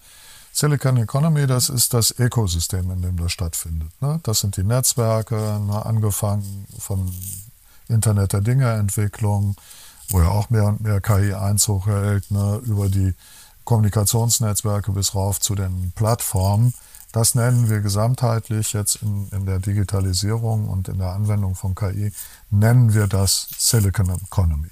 [0.60, 3.90] Silicon Economy, das ist das Ökosystem, in dem das stattfindet.
[4.02, 4.20] Ne?
[4.24, 5.86] Das sind die Netzwerke, ne?
[5.86, 7.10] angefangen von
[7.88, 9.56] Internet der Dinge-Entwicklung,
[10.10, 12.60] wo ja auch mehr und mehr KI Einzug hält, ne?
[12.66, 13.14] über die
[13.64, 16.74] Kommunikationsnetzwerke bis rauf zu den Plattformen.
[17.14, 22.12] Das nennen wir gesamtheitlich jetzt in, in der Digitalisierung und in der Anwendung von KI,
[22.50, 24.72] nennen wir das Silicon Economy.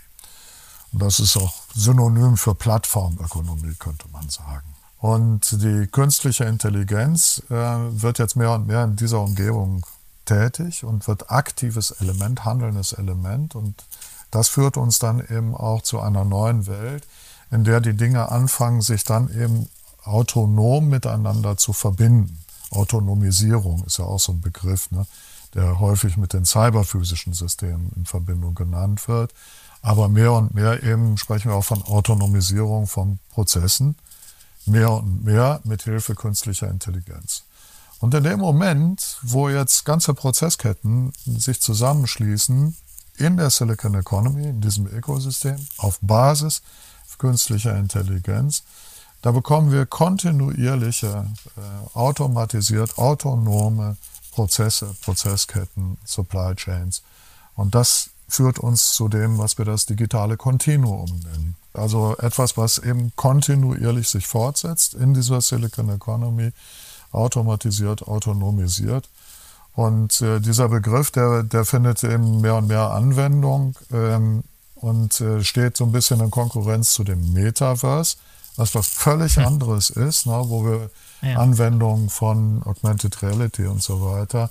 [0.91, 4.76] Und das ist auch synonym für Plattformökonomie, könnte man sagen.
[4.99, 9.85] Und die künstliche Intelligenz äh, wird jetzt mehr und mehr in dieser Umgebung
[10.25, 13.55] tätig und wird aktives Element, handelndes Element.
[13.55, 13.85] Und
[14.31, 17.05] das führt uns dann eben auch zu einer neuen Welt,
[17.51, 19.69] in der die Dinge anfangen, sich dann eben
[20.03, 22.43] autonom miteinander zu verbinden.
[22.71, 25.05] Autonomisierung ist ja auch so ein Begriff, ne,
[25.53, 29.33] der häufig mit den cyberphysischen Systemen in Verbindung genannt wird.
[29.81, 33.95] Aber mehr und mehr eben sprechen wir auch von Autonomisierung von Prozessen
[34.67, 37.43] mehr und mehr mit Hilfe künstlicher Intelligenz.
[37.99, 42.75] Und in dem Moment, wo jetzt ganze Prozessketten sich zusammenschließen
[43.17, 46.61] in der Silicon Economy, in diesem Ökosystem, auf Basis
[47.17, 48.63] künstlicher Intelligenz,
[49.23, 51.25] da bekommen wir kontinuierliche,
[51.57, 53.97] äh, automatisiert, autonome
[54.31, 57.01] Prozesse, Prozessketten, Supply Chains.
[57.55, 61.55] Und das führt uns zu dem, was wir das digitale Kontinuum nennen.
[61.77, 66.51] Also etwas, was eben kontinuierlich sich fortsetzt in dieser Silicon Economy,
[67.11, 69.09] automatisiert, autonomisiert.
[69.75, 74.43] Und äh, dieser Begriff, der, der findet eben mehr und mehr Anwendung ähm,
[74.75, 78.17] und äh, steht so ein bisschen in Konkurrenz zu dem Metaverse,
[78.55, 79.45] was was völlig hm.
[79.45, 80.89] anderes ist, ne, wo wir
[81.21, 81.37] ja.
[81.37, 84.49] Anwendungen von Augmented Reality und so weiter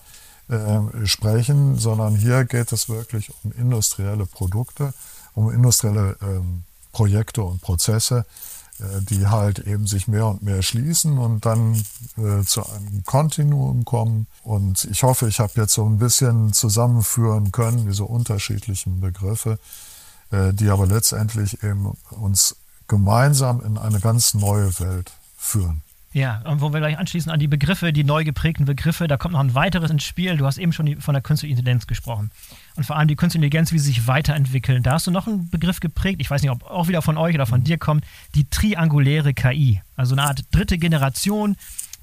[0.48, 4.94] äh, sprechen, sondern hier geht es wirklich um industrielle Produkte,
[5.34, 6.62] um industrielle ähm,
[6.96, 8.24] Projekte und Prozesse,
[8.78, 11.74] äh, die halt eben sich mehr und mehr schließen und dann
[12.16, 14.26] äh, zu einem Kontinuum kommen.
[14.42, 19.58] Und ich hoffe, ich habe jetzt so ein bisschen zusammenführen können, diese unterschiedlichen Begriffe,
[20.30, 22.56] äh, die aber letztendlich eben uns
[22.88, 25.82] gemeinsam in eine ganz neue Welt führen.
[26.14, 29.34] Ja, und wo wir gleich anschließen an die Begriffe, die neu geprägten Begriffe, da kommt
[29.34, 30.38] noch ein weiteres ins Spiel.
[30.38, 32.30] Du hast eben schon von der künstlichen Intelligenz gesprochen.
[32.76, 34.82] Und vor allem die künstliche Intelligenz, wie sie sich weiterentwickeln.
[34.82, 37.34] Da hast du noch einen Begriff geprägt, ich weiß nicht, ob auch wieder von euch
[37.34, 39.80] oder von dir kommt, die trianguläre KI.
[39.96, 41.56] Also eine Art dritte Generation,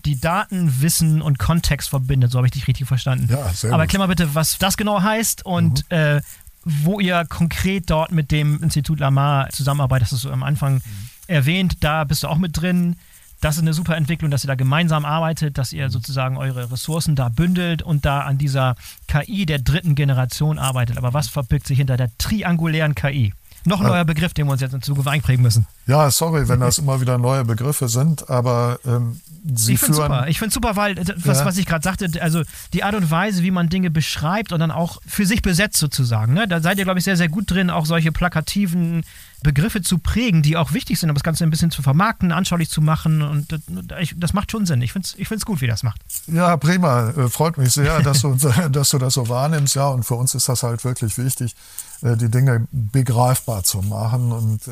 [0.05, 2.31] die Daten, Wissen und Kontext verbindet.
[2.31, 3.27] So habe ich dich richtig verstanden.
[3.29, 5.95] Ja, sehr Aber klär mal bitte, was das genau heißt und mhm.
[5.95, 6.21] äh,
[6.65, 10.07] wo ihr konkret dort mit dem Institut Lamar zusammenarbeitet.
[10.07, 10.81] Das hast du am Anfang mhm.
[11.27, 11.77] erwähnt.
[11.81, 12.95] Da bist du auch mit drin
[13.43, 17.15] das ist eine super Entwicklung, dass ihr da gemeinsam arbeitet, dass ihr sozusagen eure Ressourcen
[17.15, 18.75] da bündelt und da an dieser
[19.08, 20.97] KI der dritten Generation arbeitet.
[20.97, 23.34] Aber was verbirgt sich hinter der triangulären KI?
[23.65, 25.65] Noch ein neuer Begriff, den wir uns jetzt in Zukunft einprägen müssen.
[25.86, 29.19] Ja, sorry, wenn das immer wieder neue Begriffe sind, aber ähm,
[29.54, 29.93] sie ich führen.
[29.93, 30.28] Super.
[30.28, 31.46] Ich finde super, weil äh, was, ja.
[31.46, 34.72] was ich gerade sagte, also die Art und Weise, wie man Dinge beschreibt und dann
[34.72, 36.34] auch für sich besetzt sozusagen.
[36.34, 36.48] Ne?
[36.48, 39.04] Da seid ihr, glaube ich, sehr, sehr gut drin, auch solche plakativen
[39.43, 42.69] Begriffe zu prägen, die auch wichtig sind, um das Ganze ein bisschen zu vermarkten, anschaulich
[42.69, 43.22] zu machen.
[43.22, 44.82] Und das, das macht schon Sinn.
[44.82, 46.00] Ich finde es ich gut, wie das macht.
[46.28, 47.10] Ja, prima.
[47.10, 48.36] Äh, freut mich sehr, dass du,
[48.72, 49.76] dass du das so wahrnimmst.
[49.76, 51.56] Ja, und für uns ist das halt wirklich wichtig,
[52.02, 54.32] äh, die Dinge begreifbar zu machen.
[54.32, 54.72] Und äh,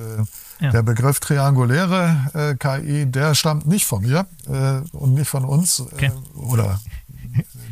[0.62, 0.72] ja.
[0.72, 4.26] der Begriff trianguläre KI, der stammt nicht von mir
[4.92, 6.12] und nicht von uns okay.
[6.36, 6.80] oder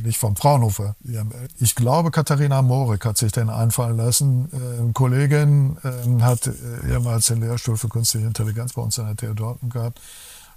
[0.03, 0.95] nicht vom Fraunhofer
[1.59, 4.49] Ich glaube, Katharina Morik hat sich den einfallen lassen.
[4.53, 5.77] Eine Kollegin
[6.21, 6.49] hat
[6.87, 9.99] ehemals den Lehrstuhl für künstliche Intelligenz bei uns an der TU Dortmund gehabt.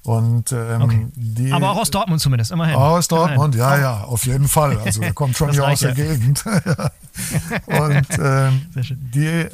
[0.05, 1.07] Und, ähm, okay.
[1.15, 2.75] die, Aber auch aus Dortmund zumindest, immerhin.
[2.75, 3.81] Aus Dortmund, immerhin.
[3.81, 4.79] ja, ja, auf jeden Fall.
[4.81, 6.45] Also er kommt schon hier aus der Gegend.
[7.67, 8.67] und ähm,
[9.15, 9.51] die äh,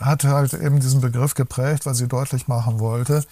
[0.00, 3.24] hat halt eben diesen Begriff geprägt, weil sie deutlich machen wollte,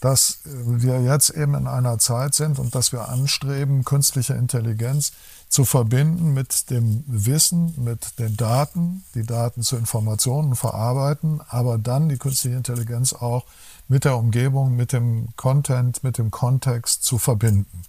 [0.00, 5.12] dass wir jetzt eben in einer Zeit sind und dass wir anstreben, künstliche Intelligenz
[5.48, 12.08] zu verbinden mit dem Wissen, mit den Daten, die Daten zu Informationen verarbeiten, aber dann
[12.08, 13.44] die künstliche Intelligenz auch
[13.86, 17.82] mit der Umgebung, mit dem Content, mit dem Kontext zu verbinden.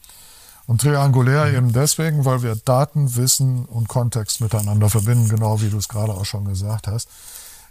[0.67, 5.77] Und triangulär eben deswegen, weil wir Daten, Wissen und Kontext miteinander verbinden, genau wie du
[5.77, 7.09] es gerade auch schon gesagt hast.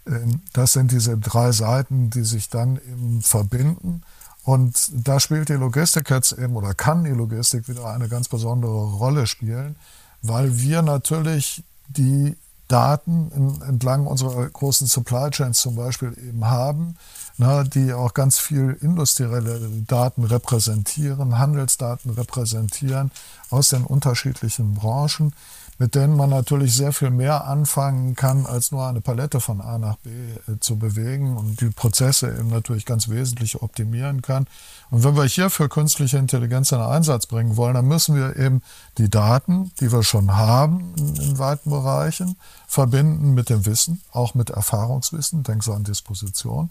[0.06, 4.02] Ähm, das sind diese drei Seiten, die sich dann eben verbinden.
[4.44, 8.96] Und da spielt die Logistik jetzt eben oder kann die Logistik wieder eine ganz besondere
[8.96, 9.76] Rolle spielen,
[10.20, 12.36] weil wir natürlich die
[12.72, 16.96] Daten entlang unserer großen Supply Chains zum Beispiel eben haben,
[17.36, 23.10] na, die auch ganz viel industrielle Daten repräsentieren, Handelsdaten repräsentieren
[23.50, 25.34] aus den unterschiedlichen Branchen
[25.78, 29.78] mit denen man natürlich sehr viel mehr anfangen kann, als nur eine Palette von A
[29.78, 34.46] nach B äh, zu bewegen und die Prozesse eben natürlich ganz wesentlich optimieren kann.
[34.90, 38.62] Und wenn wir hierfür künstliche Intelligenz in Einsatz bringen wollen, dann müssen wir eben
[38.98, 44.50] die Daten, die wir schon haben in, weiten Bereichen, verbinden mit dem Wissen, auch mit
[44.50, 46.70] Erfahrungswissen, denk so an Disposition.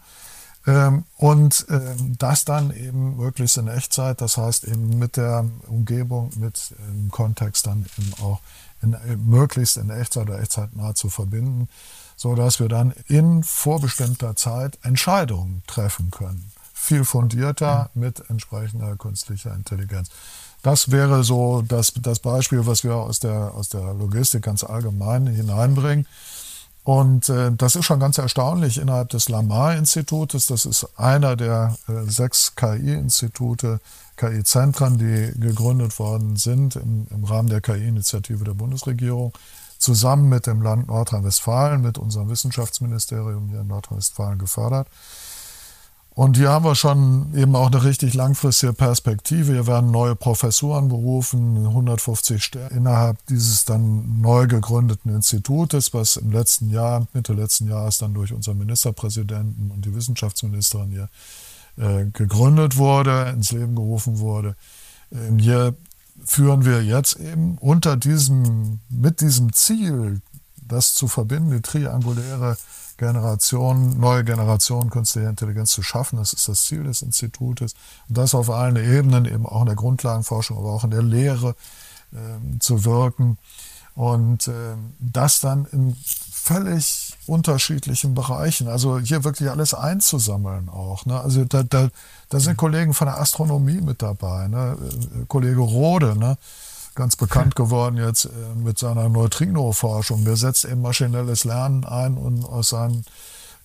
[0.68, 6.30] Ähm, und ähm, das dann eben möglichst in Echtzeit, das heißt eben mit der Umgebung,
[6.38, 8.40] mit dem ähm, Kontext dann eben auch
[8.82, 11.67] in, möglichst in Echtzeit oder Echtzeitnah zu verbinden,
[12.15, 16.52] so dass wir dann in vorbestimmter Zeit Entscheidungen treffen können.
[16.74, 20.10] Viel fundierter mit entsprechender künstlicher Intelligenz.
[20.62, 25.28] Das wäre so das, das Beispiel, was wir aus der, aus der Logistik ganz allgemein
[25.28, 26.06] hineinbringen.
[26.84, 30.48] Und äh, das ist schon ganz erstaunlich innerhalb des Lamar-Institutes.
[30.48, 33.80] Das ist einer der äh, sechs KI-Institute
[34.17, 39.34] KI-Zentren, die gegründet worden sind im, im Rahmen der KI-Initiative der Bundesregierung,
[39.78, 44.88] zusammen mit dem Land Nordrhein-Westfalen, mit unserem Wissenschaftsministerium hier in Nordrhein-Westfalen gefördert.
[46.13, 49.54] Und hier haben wir schon eben auch eine richtig langfristige Perspektive.
[49.54, 56.32] Hier werden neue Professuren berufen, 150 Stellen innerhalb dieses dann neu gegründeten Institutes, was im
[56.32, 61.10] letzten Jahr, Mitte letzten Jahres dann durch unseren Ministerpräsidenten und die Wissenschaftsministerin hier
[61.78, 64.58] äh, gegründet wurde, ins Leben gerufen wurde.
[65.13, 65.76] Ähm, hier
[66.26, 70.21] führen wir jetzt eben unter diesem, mit diesem Ziel,
[70.58, 72.58] das zu verbinden, die trianguläre
[73.02, 76.18] Generation, neue Generation künstliche Intelligenz zu schaffen.
[76.18, 77.74] Das ist das Ziel des Institutes.
[78.08, 81.56] Und das auf allen Ebenen, eben auch in der Grundlagenforschung, aber auch in der Lehre
[82.14, 83.40] äh, zu wirken.
[83.96, 85.98] Und äh, das dann in
[86.32, 88.68] völlig unterschiedlichen Bereichen.
[88.68, 91.08] Also hier wirklich alles einzusammeln auch.
[91.08, 91.20] Ne?
[91.20, 91.90] Also da, da,
[92.30, 94.48] da sind Kollegen von der Astronomie mit dabei.
[94.48, 94.78] Ne?
[94.80, 96.38] Äh, Kollege Rode, ne?
[96.95, 100.25] Ganz bekannt geworden jetzt äh, mit seiner Neutrino-Forschung.
[100.25, 103.06] Der setzt eben maschinelles Lernen ein und aus seinen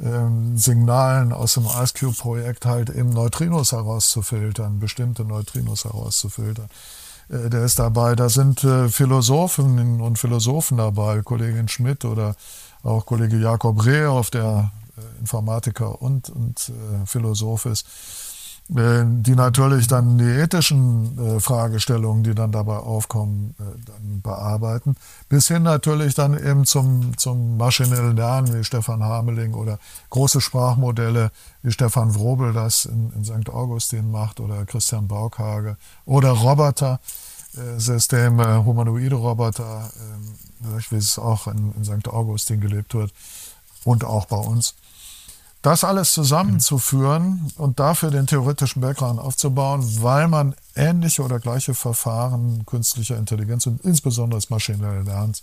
[0.01, 6.69] ähm, Signalen aus dem IceCube-Projekt halt eben Neutrinos herauszufiltern, bestimmte Neutrinos herauszufiltern.
[7.29, 8.15] Äh, der ist dabei.
[8.15, 12.37] Da sind äh, Philosophinnen und Philosophen dabei, Kollegin Schmidt oder
[12.83, 17.87] auch Kollege Jakob Rehoff, der äh, Informatiker und, und äh, Philosoph ist
[18.69, 24.97] die natürlich dann die ethischen äh, Fragestellungen, die dann dabei aufkommen, äh, dann bearbeiten,
[25.29, 29.79] bis hin natürlich dann eben zum, zum maschinellen Lernen wie Stefan Hameling oder
[30.11, 31.31] große Sprachmodelle
[31.63, 33.51] wie Stefan Wrobel das in, in St.
[33.51, 37.01] Augustin macht oder Christian Baukhage oder Roboter.
[37.79, 42.07] Systeme, humanoide Roboter, ähm, wie es auch in, in St.
[42.07, 43.15] Augustin gelebt wird
[43.85, 44.75] und auch bei uns.
[45.67, 52.65] Das alles zusammenzuführen und dafür den theoretischen Background aufzubauen, weil man ähnliche oder gleiche Verfahren
[52.67, 55.43] künstlicher Intelligenz und insbesondere des maschinellen Lernens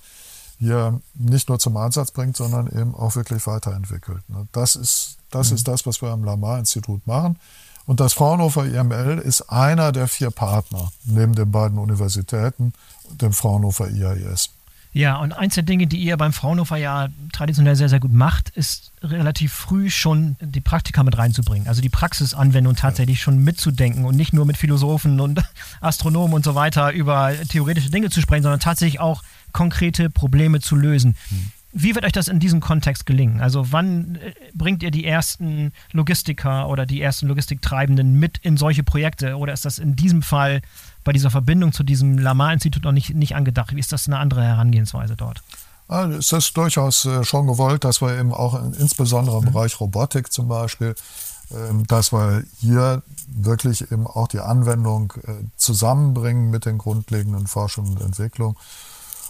[0.59, 4.21] hier nicht nur zum Einsatz bringt, sondern eben auch wirklich weiterentwickelt.
[4.29, 4.47] Ne?
[4.53, 5.55] Das ist das, mhm.
[5.55, 7.37] ist das was wir am Lamar-Institut machen.
[7.85, 12.71] Und das Fraunhofer IML ist einer der vier Partner neben den beiden Universitäten,
[13.09, 14.51] dem Fraunhofer IAIS.
[14.93, 18.49] Ja, und eins der Dinge, die ihr beim Fraunhofer ja traditionell sehr, sehr gut macht,
[18.49, 21.67] ist relativ früh schon die Praktika mit reinzubringen.
[21.67, 25.41] Also die Praxisanwendung tatsächlich schon mitzudenken und nicht nur mit Philosophen und
[25.81, 30.75] Astronomen und so weiter über theoretische Dinge zu sprechen, sondern tatsächlich auch konkrete Probleme zu
[30.75, 31.15] lösen.
[31.29, 31.51] Mhm.
[31.75, 33.41] Wie wird euch das in diesem Kontext gelingen?
[33.41, 38.83] Also wann äh, bringt ihr die ersten Logistiker oder die ersten Logistiktreibenden mit in solche
[38.83, 39.37] Projekte?
[39.37, 40.61] Oder ist das in diesem Fall
[41.03, 43.75] bei dieser Verbindung zu diesem Lamar-Institut noch nicht, nicht angedacht?
[43.75, 45.41] Wie ist das eine andere Herangehensweise dort?
[45.87, 49.51] Also es ist durchaus äh, schon gewollt, dass wir eben auch insbesondere im mhm.
[49.51, 50.95] Bereich Robotik zum Beispiel,
[51.51, 57.87] ähm, dass wir hier wirklich eben auch die Anwendung äh, zusammenbringen mit den grundlegenden Forschung
[57.89, 58.57] und Entwicklung.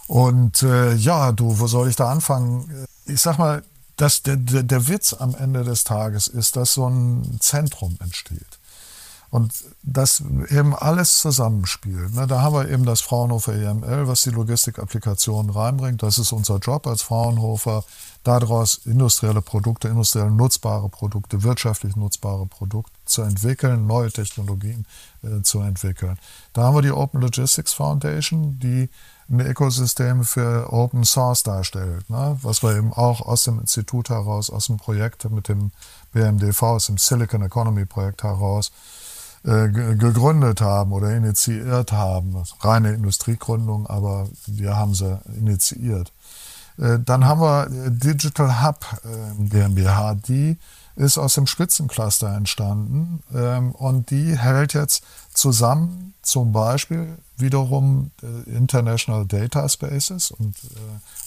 [0.08, 2.88] Und äh, ja, du, wo soll ich da anfangen?
[3.06, 3.64] Ich sag mal,
[3.96, 8.60] dass der, der, der Witz am Ende des Tages ist, dass so ein Zentrum entsteht.
[9.34, 12.14] Und das eben alles zusammenspielt.
[12.14, 12.28] Ne?
[12.28, 16.04] Da haben wir eben das Fraunhofer EML, was die Logistikapplikationen reinbringt.
[16.04, 17.84] Das ist unser Job als Fraunhofer,
[18.24, 24.86] daraus industrielle Produkte, industriell nutzbare Produkte, wirtschaftlich nutzbare Produkte zu entwickeln, neue Technologien
[25.24, 26.20] äh, zu entwickeln.
[26.54, 28.88] Da haben wir die Open Logistics Foundation, die
[29.32, 32.38] ein Ökosystem für Open Source darstellt, ne?
[32.44, 35.72] was wir eben auch aus dem Institut heraus, aus dem Projekt mit dem
[36.12, 38.72] BMDV, aus dem Silicon Economy Projekt heraus,
[39.46, 42.42] äh, gegründet haben oder initiiert haben.
[42.62, 46.14] Reine Industriegründung, aber wir haben sie initiiert.
[46.78, 48.86] Äh, dann haben wir äh, Digital Hub
[49.40, 50.58] GmbH, die
[50.96, 55.04] ist aus dem Spitzencluster entstanden ähm, und die hält jetzt
[55.34, 58.12] zusammen zum Beispiel wiederum
[58.46, 60.56] International Data Spaces und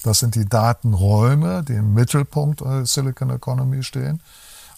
[0.04, 4.22] das sind die Datenräume, die im Mittelpunkt der Silicon Economy stehen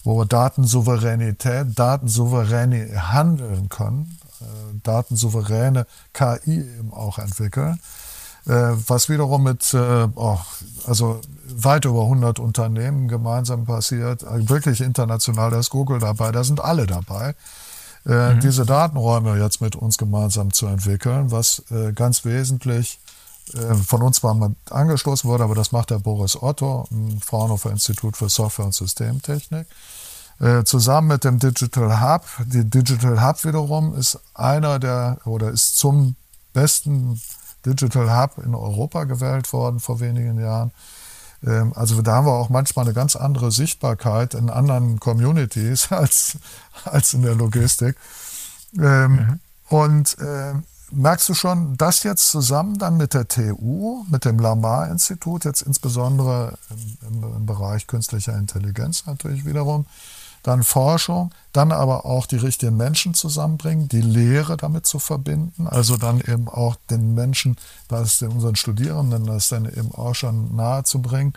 [0.09, 7.79] wo wir Datensouveränität, datensouveräne handeln können, äh, datensouveräne KI eben auch entwickeln,
[8.47, 10.39] äh, was wiederum mit äh, oh,
[10.87, 16.59] also weit über 100 Unternehmen gemeinsam passiert, wirklich international, da ist Google dabei, da sind
[16.59, 17.35] alle dabei.
[18.05, 18.39] Mhm.
[18.39, 21.63] diese Datenräume jetzt mit uns gemeinsam zu entwickeln, was
[21.95, 22.97] ganz wesentlich
[23.85, 28.15] von uns zwar mal angestoßen wurde, aber das macht der Boris Otto, im Fraunhofer Institut
[28.15, 29.67] für Software und Systemtechnik.
[30.39, 32.23] Äh, zusammen mit dem Digital Hub.
[32.45, 36.15] Die Digital Hub wiederum ist einer der oder ist zum
[36.53, 37.21] besten
[37.65, 40.71] Digital Hub in Europa gewählt worden vor wenigen Jahren.
[41.45, 46.37] Ähm, also da haben wir auch manchmal eine ganz andere Sichtbarkeit in anderen Communities als,
[46.85, 47.97] als in der Logistik.
[48.77, 49.39] Ähm, mhm.
[49.67, 50.53] Und äh,
[50.91, 56.57] merkst du schon, das jetzt zusammen dann mit der TU, mit dem Lamar-Institut, jetzt insbesondere
[56.69, 59.85] im, im, im Bereich künstlicher Intelligenz natürlich wiederum,
[60.43, 65.97] dann Forschung, dann aber auch die richtigen Menschen zusammenbringen, die Lehre damit zu verbinden, also
[65.97, 71.01] dann eben auch den Menschen, das unseren Studierenden das dann eben auch schon nahe zu
[71.01, 71.33] bringen.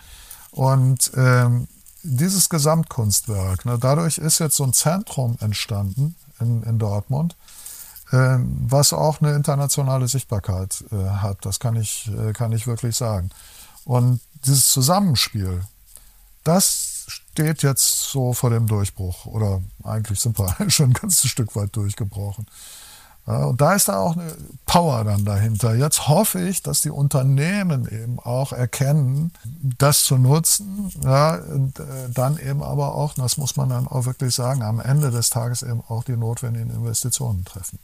[0.51, 1.69] Und ähm,
[2.03, 7.37] dieses Gesamtkunstwerk, ne, dadurch ist jetzt so ein Zentrum entstanden in, in Dortmund,
[8.11, 11.39] äh, was auch eine internationale Sichtbarkeit äh, hat.
[11.47, 13.31] Das kann ich, äh, kann ich wirklich sagen.
[13.85, 15.63] Und dieses Zusammenspiel,
[16.45, 16.92] das
[17.33, 19.27] steht jetzt so vor dem Durchbruch.
[19.27, 22.47] Oder eigentlich sind wir schon ein ganzes Stück weit durchgebrochen.
[23.27, 24.35] Ja, und da ist da auch eine
[24.67, 25.77] Power dann dahinter.
[25.77, 29.33] Jetzt hoffe ich, dass die Unternehmen eben auch erkennen,
[29.79, 31.41] das zu nutzen, ja, äh,
[32.13, 35.63] dann eben aber auch, das muss man dann auch wirklich sagen, am Ende des Tages
[35.63, 37.79] eben auch die notwendigen Investitionen treffen.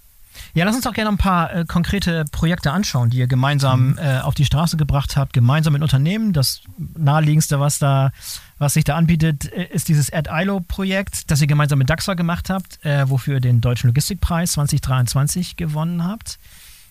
[0.55, 3.99] Ja, lass uns doch gerne ein paar äh, konkrete Projekte anschauen, die ihr gemeinsam mhm.
[3.99, 6.33] äh, auf die Straße gebracht habt, gemeinsam mit Unternehmen.
[6.33, 6.63] Das
[6.97, 8.11] naheliegendste, was da,
[8.59, 12.85] was sich da anbietet, äh, ist dieses Ad-ILO-Projekt, das ihr gemeinsam mit DAXA gemacht habt,
[12.85, 16.39] äh, wofür ihr den Deutschen Logistikpreis 2023 gewonnen habt.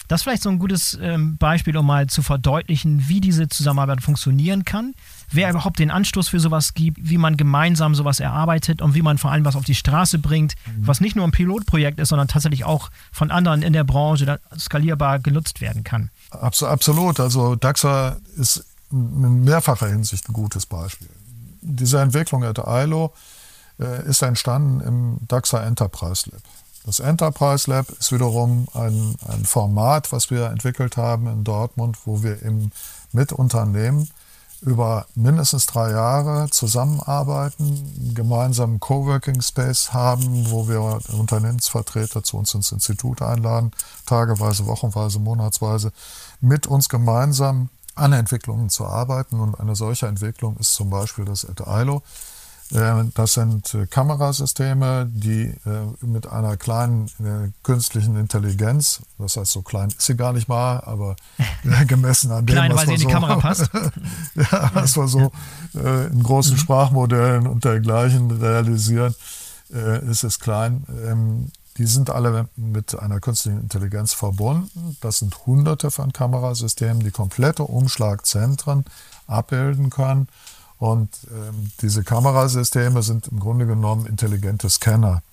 [0.07, 4.01] Das ist vielleicht so ein gutes ähm, Beispiel, um mal zu verdeutlichen, wie diese Zusammenarbeit
[4.01, 4.93] funktionieren kann,
[5.32, 9.18] wer überhaupt den Anstoß für sowas gibt, wie man gemeinsam sowas erarbeitet und wie man
[9.18, 10.88] vor allem was auf die Straße bringt, mhm.
[10.88, 15.20] was nicht nur ein Pilotprojekt ist, sondern tatsächlich auch von anderen in der Branche skalierbar
[15.20, 16.09] genutzt werden kann.
[16.32, 17.20] Absolut.
[17.20, 21.09] Also DAXA ist in mehrfacher Hinsicht ein gutes Beispiel.
[21.70, 23.13] Diese Entwicklung at ILO
[23.80, 26.41] äh, ist entstanden im DAXA Enterprise Lab.
[26.86, 32.24] Das Enterprise Lab ist wiederum ein, ein Format, was wir entwickelt haben in Dortmund, wo
[32.24, 32.72] wir eben
[33.11, 34.09] mit Unternehmen
[34.61, 42.53] über mindestens drei Jahre zusammenarbeiten, einen gemeinsamen Coworking Space haben, wo wir Unternehmensvertreter zu uns
[42.53, 43.72] ins Institut einladen,
[44.05, 45.91] tageweise, wochenweise, monatsweise,
[46.41, 49.39] mit uns gemeinsam an Entwicklungen zu arbeiten.
[49.39, 52.03] Und eine solche Entwicklung ist zum Beispiel das ETILO.
[52.73, 57.09] Äh, das sind äh, Kamerasysteme, die äh, mit einer kleinen
[57.63, 61.15] künstlichen Intelligenz, das heißt so klein ist sie gar nicht mal, aber
[61.87, 63.09] gemessen an dem, klein, was, wir so,
[64.35, 65.31] ja, was wir so
[65.73, 66.57] in großen mhm.
[66.57, 69.15] Sprachmodellen und dergleichen realisieren,
[70.09, 71.51] ist es klein.
[71.78, 74.97] Die sind alle mit einer künstlichen Intelligenz verbunden.
[75.01, 78.86] Das sind hunderte von Kamerasystemen, die komplette Umschlagzentren
[79.28, 80.28] abbilden können
[80.80, 85.23] und ähm, diese Kamerasysteme sind im Grunde genommen intelligente Scanner.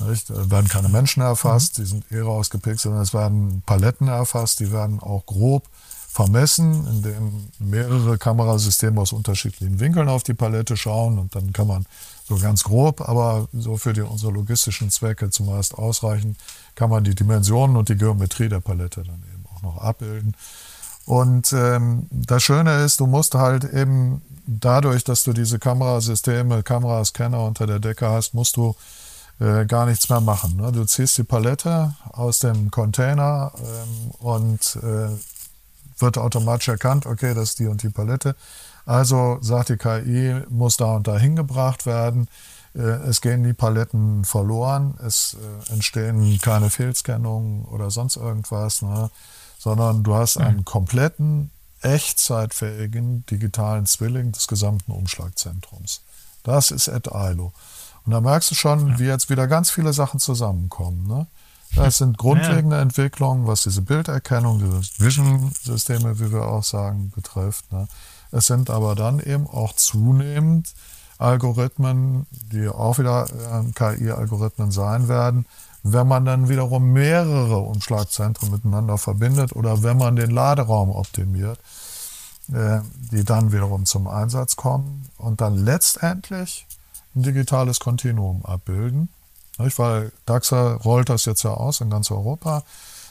[0.00, 0.30] Nicht?
[0.30, 1.82] Da werden keine Menschen erfasst, mhm.
[1.82, 5.68] die sind eher rausgepickt, sondern es werden Paletten erfasst, die werden auch grob
[6.08, 11.86] vermessen, indem mehrere Kamerasysteme aus unterschiedlichen Winkeln auf die Palette schauen und dann kann man
[12.30, 16.36] so ganz grob, aber so für die, unsere logistischen Zwecke zumeist ausreichen,
[16.76, 20.36] kann man die Dimensionen und die Geometrie der Palette dann eben auch noch abbilden.
[21.06, 27.42] Und ähm, das Schöne ist, du musst halt eben dadurch, dass du diese Kamerasysteme, Kamerascanner
[27.42, 28.76] unter der Decke hast, musst du
[29.40, 30.56] äh, gar nichts mehr machen.
[30.56, 30.70] Ne?
[30.70, 35.08] Du ziehst die Palette aus dem Container ähm, und äh,
[35.98, 38.36] wird automatisch erkannt, okay, das ist die und die Palette.
[38.90, 42.26] Also sagt die KI, muss da und da hingebracht werden.
[42.74, 45.36] Äh, es gehen die Paletten verloren, es
[45.68, 49.12] äh, entstehen keine Fehlscannungen oder sonst irgendwas, ne?
[49.60, 56.00] sondern du hast einen kompletten echtzeitfähigen digitalen Zwilling des gesamten Umschlagzentrums.
[56.42, 57.52] Das ist Ed ILO.
[58.04, 61.06] Und da merkst du schon, wie jetzt wieder ganz viele Sachen zusammenkommen.
[61.06, 61.28] Ne?
[61.76, 62.82] Das sind grundlegende ja.
[62.82, 67.70] Entwicklungen, was diese Bilderkennung, diese Vision-Systeme, wie wir auch sagen, betrifft.
[67.70, 67.86] Ne?
[68.32, 70.72] Es sind aber dann eben auch zunehmend
[71.18, 75.46] Algorithmen, die auch wieder äh, KI-Algorithmen sein werden,
[75.82, 81.58] wenn man dann wiederum mehrere Umschlagzentren miteinander verbindet oder wenn man den Laderaum optimiert,
[82.52, 82.80] äh,
[83.12, 86.66] die dann wiederum zum Einsatz kommen und dann letztendlich
[87.14, 89.08] ein digitales Kontinuum abbilden.
[89.58, 92.62] Weil DAXA rollt das jetzt ja aus in ganz Europa.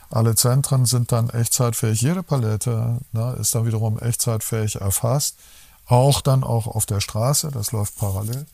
[0.10, 2.02] Alle Zentren sind dann echtzeitfähig.
[2.02, 5.38] Jede Palette ne, ist dann wiederum echtzeitfähig erfasst.
[5.86, 8.46] Auch dann auch auf der Straße, das läuft parallel.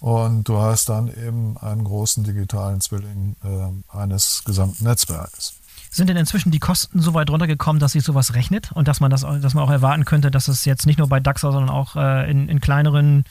[0.00, 5.54] Und du hast dann eben einen großen digitalen Zwilling äh, eines gesamten Netzwerkes.
[5.90, 9.10] Sind denn inzwischen die Kosten so weit runtergekommen, dass sich sowas rechnet und dass man
[9.10, 11.96] das, dass man auch erwarten könnte, dass es jetzt nicht nur bei DAXA, sondern auch
[11.96, 13.24] äh, in, in kleineren,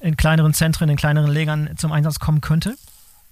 [0.00, 2.76] in kleineren Zentren, in kleineren Legern zum Einsatz kommen könnte?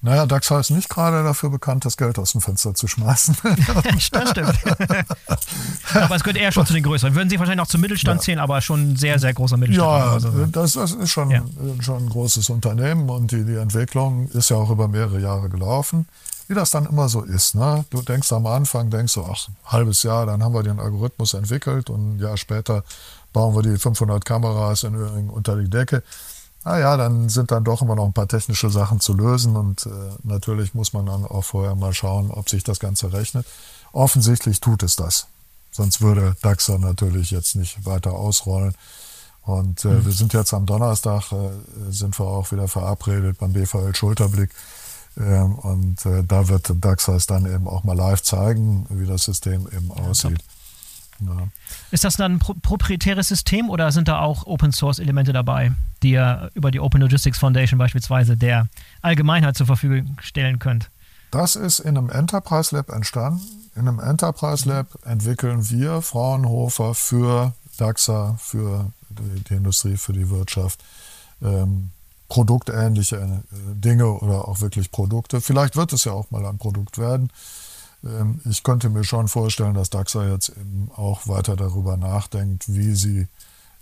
[0.04, 3.36] Naja, DAXA ist nicht gerade dafür bekannt, das Geld aus dem Fenster zu schmeißen.
[4.10, 4.58] das stimmt.
[5.94, 7.14] aber es gehört eher schon zu den größeren.
[7.14, 8.24] Würden Sie wahrscheinlich auch zum Mittelstand ja.
[8.24, 9.88] zählen, aber schon ein sehr, sehr großer Mittelstand.
[9.88, 10.46] Ja, also.
[10.46, 11.44] das, das, ist schon, ja.
[11.80, 16.08] schon ein großes Unternehmen und die, die Entwicklung ist ja auch über mehrere Jahre gelaufen.
[16.48, 17.54] Wie das dann immer so ist.
[17.54, 17.84] Ne?
[17.90, 21.34] Du denkst am Anfang, denkst du, ach, ein halbes Jahr, dann haben wir den Algorithmus
[21.34, 22.82] entwickelt und ein Jahr später
[23.32, 26.02] bauen wir die 500 Kameras in, in, unter die Decke
[26.64, 29.90] naja, dann sind dann doch immer noch ein paar technische Sachen zu lösen und äh,
[30.22, 33.46] natürlich muss man dann auch vorher mal schauen, ob sich das Ganze rechnet.
[33.92, 35.26] Offensichtlich tut es das.
[35.72, 38.74] Sonst würde DAXA natürlich jetzt nicht weiter ausrollen.
[39.42, 40.04] Und äh, mhm.
[40.04, 41.50] wir sind jetzt am Donnerstag, äh,
[41.90, 44.50] sind wir auch wieder verabredet beim BVL Schulterblick.
[45.16, 49.24] Ähm, und äh, da wird DAXA es dann eben auch mal live zeigen, wie das
[49.24, 50.38] System eben ja, aussieht.
[50.38, 50.61] Top.
[51.20, 51.48] Ja.
[51.90, 56.12] Ist das dann ein proprietäres System oder sind da auch Open Source Elemente dabei, die
[56.12, 58.68] ihr über die Open Logistics Foundation beispielsweise der
[59.02, 60.90] Allgemeinheit zur Verfügung stellen könnt?
[61.30, 63.42] Das ist in einem Enterprise Lab entstanden.
[63.74, 70.28] In einem Enterprise Lab entwickeln wir Fraunhofer für DAXA, für die, die Industrie, für die
[70.28, 70.82] Wirtschaft
[71.40, 71.90] ähm,
[72.28, 73.28] produktähnliche äh,
[73.74, 75.40] Dinge oder auch wirklich Produkte.
[75.40, 77.30] Vielleicht wird es ja auch mal ein Produkt werden.
[78.04, 82.94] Ähm, ich könnte mir schon vorstellen, dass DAXA jetzt eben auch weiter darüber nachdenkt, wie
[82.94, 83.28] sie,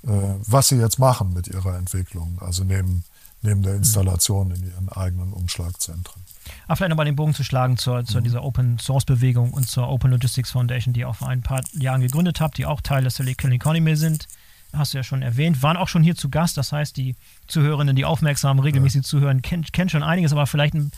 [0.07, 3.05] äh, was sie jetzt machen mit ihrer Entwicklung, also neben,
[3.43, 6.23] neben der Installation in ihren eigenen Umschlagzentren.
[6.67, 8.25] Aber vielleicht nochmal den Bogen zu schlagen zur, zu mhm.
[8.25, 11.63] dieser Open Source Bewegung und zur Open Logistics Foundation, die ihr auch vor ein paar
[11.73, 14.27] Jahren gegründet habt, die auch Teil des Silicon Economy sind.
[14.73, 16.57] Hast du ja schon erwähnt, waren auch schon hier zu Gast.
[16.57, 17.17] Das heißt, die
[17.49, 19.09] Zuhörerinnen, die aufmerksam regelmäßig ja.
[19.09, 20.93] zuhören, kennen kenn schon einiges, aber vielleicht ein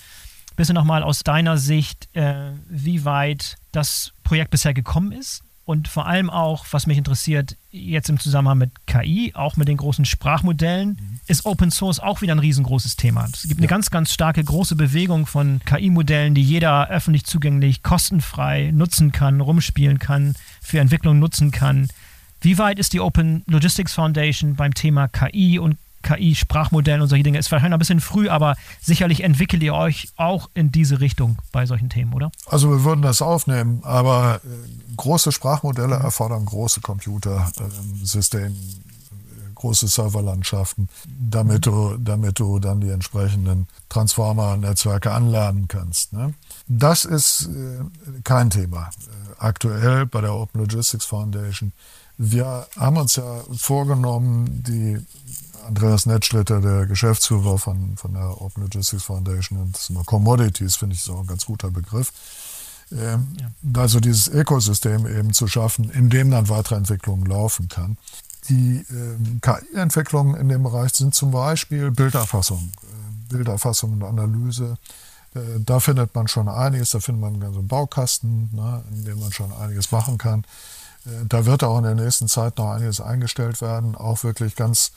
[0.57, 6.07] bisschen nochmal aus deiner Sicht, äh, wie weit das Projekt bisher gekommen ist und vor
[6.07, 10.99] allem auch, was mich interessiert, jetzt im Zusammenhang mit KI, auch mit den großen Sprachmodellen,
[11.01, 11.21] mhm.
[11.29, 13.29] ist Open Source auch wieder ein riesengroßes Thema.
[13.33, 13.59] Es gibt ja.
[13.59, 19.41] eine ganz, ganz starke große Bewegung von KI-Modellen, die jeder öffentlich zugänglich, kostenfrei nutzen kann,
[19.41, 21.89] rumspielen kann, für Entwicklung nutzen kann.
[22.41, 27.39] Wie weit ist die Open Logistics Foundation beim Thema KI und KI-Sprachmodellen und solche Dinge.
[27.39, 31.39] Ist vielleicht noch ein bisschen früh, aber sicherlich entwickelt ihr euch auch in diese Richtung
[31.53, 32.31] bei solchen Themen, oder?
[32.47, 34.49] Also wir würden das aufnehmen, aber äh,
[34.97, 36.05] große Sprachmodelle mhm.
[36.05, 45.69] erfordern große Computersysteme, äh, große Serverlandschaften, damit du, damit du dann die entsprechenden Transformer-Netzwerke anlernen
[45.69, 46.13] kannst.
[46.13, 46.35] Ne?
[46.67, 47.81] Das ist äh,
[48.25, 48.91] kein Thema
[49.43, 51.73] aktuell bei der Open Logistics Foundation.
[52.19, 54.99] Wir haben uns ja vorgenommen, die
[55.67, 60.77] Andreas Nettschlitter, der Geschäftsführer von, von der Open Logistics Foundation, und das ist immer Commodities,
[60.77, 62.13] finde ich, ist auch ein ganz guter Begriff.
[62.93, 63.81] Ähm, ja.
[63.81, 67.97] Also dieses Ökosystem eben zu schaffen, in dem dann weitere Entwicklungen laufen kann.
[68.49, 74.77] Die ähm, KI-Entwicklungen in dem Bereich sind zum Beispiel Bilderfassung, äh, Bilderfassung und Analyse.
[75.35, 79.33] Äh, da findet man schon einiges, da findet man einen Baukasten, ne, in dem man
[79.33, 80.45] schon einiges machen kann.
[81.07, 84.93] Äh, da wird auch in der nächsten Zeit noch einiges eingestellt werden, auch wirklich ganz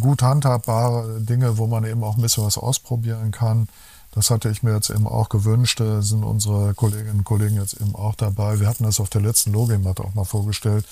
[0.00, 3.68] gut handhabbare Dinge, wo man eben auch ein bisschen was ausprobieren kann.
[4.12, 5.80] Das hatte ich mir jetzt eben auch gewünscht.
[5.80, 8.60] Da sind unsere Kolleginnen und Kollegen jetzt eben auch dabei.
[8.60, 10.86] Wir hatten das auf der letzten Logimat auch mal vorgestellt,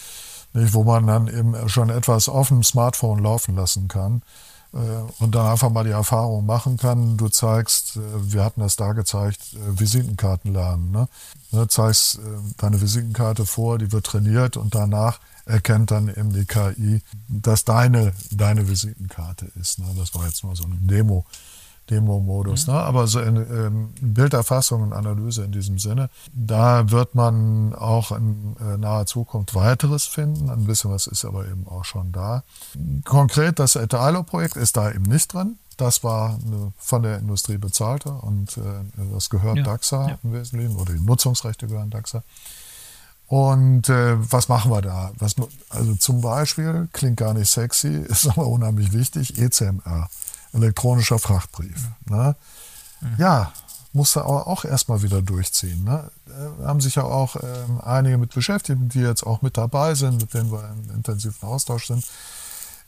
[0.55, 4.23] nicht, wo man dann eben schon etwas auf dem Smartphone laufen lassen kann
[4.75, 4.79] äh,
[5.23, 7.17] und dann einfach mal die Erfahrung machen kann.
[7.17, 8.01] Du zeigst, äh,
[8.33, 10.91] wir hatten das da gezeigt, äh, Visitenkarten lernen.
[10.91, 11.09] Ne?
[11.51, 12.19] Du ne, zeigst
[12.57, 18.13] deine Visitenkarte vor, die wird trainiert und danach erkennt dann eben die KI, dass deine,
[18.31, 19.79] deine Visitenkarte ist.
[19.79, 19.87] Ne?
[19.97, 21.25] Das war jetzt mal so ein Demo.
[21.91, 22.67] Demo-Modus.
[22.67, 22.75] Mhm.
[22.75, 22.81] Ne?
[22.81, 28.57] Aber so in, ähm, Bilderfassung und Analyse in diesem Sinne, da wird man auch in
[28.61, 30.49] äh, naher Zukunft weiteres finden.
[30.49, 32.45] Ein bisschen was ist aber eben auch schon da.
[33.05, 35.59] Konkret das Etalo-Projekt ist da eben nicht drin.
[35.77, 38.61] Das war eine von der Industrie bezahlte und äh,
[39.13, 40.19] das gehört ja, DAXA ja.
[40.23, 42.23] im Wesentlichen oder die Nutzungsrechte gehören DAXA.
[43.33, 45.11] Und äh, was machen wir da?
[45.17, 45.37] Was,
[45.71, 50.11] also zum Beispiel, klingt gar nicht sexy, ist aber unheimlich wichtig, ECMR,
[50.53, 51.89] elektronischer Frachtbrief.
[52.05, 52.37] Ne?
[53.01, 53.15] Mhm.
[53.17, 53.51] Ja,
[53.95, 55.83] muss da auch, auch erstmal wieder durchziehen.
[55.83, 56.11] Ne?
[56.27, 60.21] Da haben sich ja auch ähm, einige mit beschäftigt, die jetzt auch mit dabei sind,
[60.21, 62.05] mit denen wir im intensiven Austausch sind,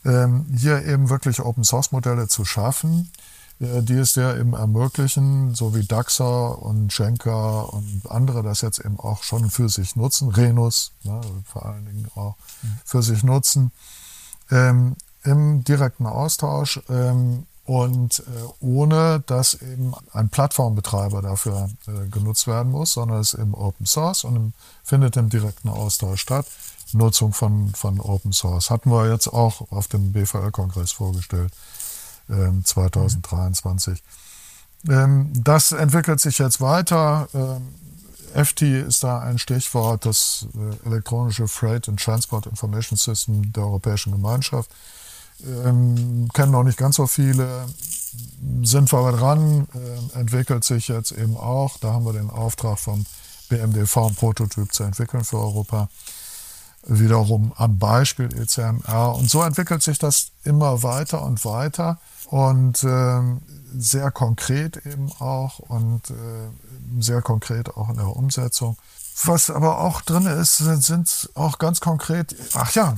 [0.05, 5.85] ähm, hier eben wirklich Open-Source-Modelle zu schaffen, äh, die es ja eben ermöglichen, so wie
[5.85, 11.21] DAXA und Schenker und andere das jetzt eben auch schon für sich nutzen, Renus ne,
[11.45, 12.77] vor allen Dingen auch mhm.
[12.83, 13.71] für sich nutzen,
[14.51, 18.23] ähm, im direkten Austausch ähm, und äh,
[18.59, 23.85] ohne dass eben ein Plattformbetreiber dafür äh, genutzt werden muss, sondern es ist eben Open
[23.85, 24.53] Source und im,
[24.83, 26.45] findet im direkten Austausch statt.
[26.93, 28.69] Nutzung von, von Open Source.
[28.69, 31.51] Hatten wir jetzt auch auf dem BVL-Kongress vorgestellt.
[32.27, 34.01] 2023.
[34.89, 37.27] Ähm, das entwickelt sich jetzt weiter.
[37.33, 37.75] Ähm,
[38.35, 44.11] FT ist da ein Stichwort, das äh, elektronische Freight and Transport Information System der Europäischen
[44.11, 44.69] Gemeinschaft.
[45.43, 47.65] Ähm, kennen noch nicht ganz so viele,
[48.63, 51.77] sind wir aber dran, äh, entwickelt sich jetzt eben auch.
[51.77, 53.05] Da haben wir den Auftrag vom
[53.49, 55.89] BMDV, einen Prototyp zu entwickeln für Europa
[56.87, 59.15] wiederum am Beispiel ECMR.
[59.15, 63.21] Und so entwickelt sich das immer weiter und weiter und äh,
[63.77, 66.49] sehr konkret eben auch und äh,
[66.99, 68.77] sehr konkret auch in der Umsetzung.
[69.23, 72.95] Was aber auch drin ist, sind auch ganz konkret, ach ja,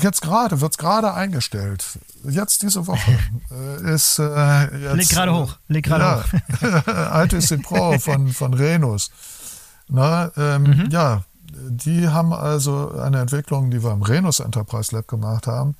[0.00, 1.84] jetzt gerade, wird es gerade eingestellt.
[2.24, 3.18] Jetzt diese Woche
[3.50, 7.24] äh, ist äh, jetzt, Leg gerade hoch, leg gerade ja, hoch.
[7.34, 9.10] ITC Pro von, von Renus.
[9.88, 10.88] Na, ähm, mhm.
[10.90, 15.74] Ja, die haben also eine Entwicklung, die wir im Renus Enterprise Lab gemacht haben,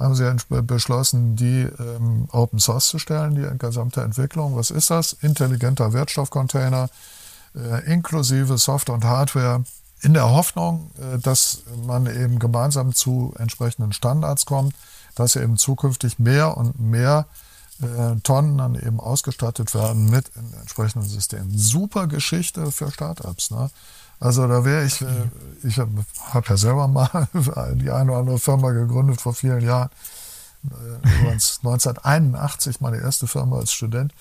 [0.00, 4.56] haben sie beschlossen, die ähm, Open Source zu stellen, die gesamte Entwicklung.
[4.56, 5.12] Was ist das?
[5.12, 6.88] Intelligenter Wertstoffcontainer
[7.54, 9.64] äh, inklusive Software und Hardware
[10.02, 14.74] in der Hoffnung, äh, dass man eben gemeinsam zu entsprechenden Standards kommt,
[15.14, 17.26] dass eben zukünftig mehr und mehr
[17.82, 20.30] äh, Tonnen dann eben ausgestattet werden mit
[20.60, 21.56] entsprechenden Systemen.
[21.56, 23.50] Super Geschichte für Startups.
[23.50, 23.70] Ne?
[24.20, 25.06] Also da wäre ich, äh,
[25.64, 27.28] ich habe hab ja selber mal
[27.74, 29.88] die eine oder andere Firma gegründet vor vielen Jahren.
[30.70, 34.12] Äh, 1981 meine erste Firma als Student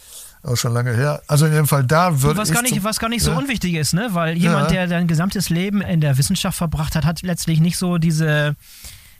[0.41, 1.21] auch schon lange her.
[1.27, 3.37] Also in jedem Fall da würde was gar nicht, was gar nicht so ja.
[3.37, 4.09] unwichtig ist, ne?
[4.11, 4.77] Weil jemand, ja.
[4.77, 8.55] der sein gesamtes Leben in der Wissenschaft verbracht hat, hat letztlich nicht so diese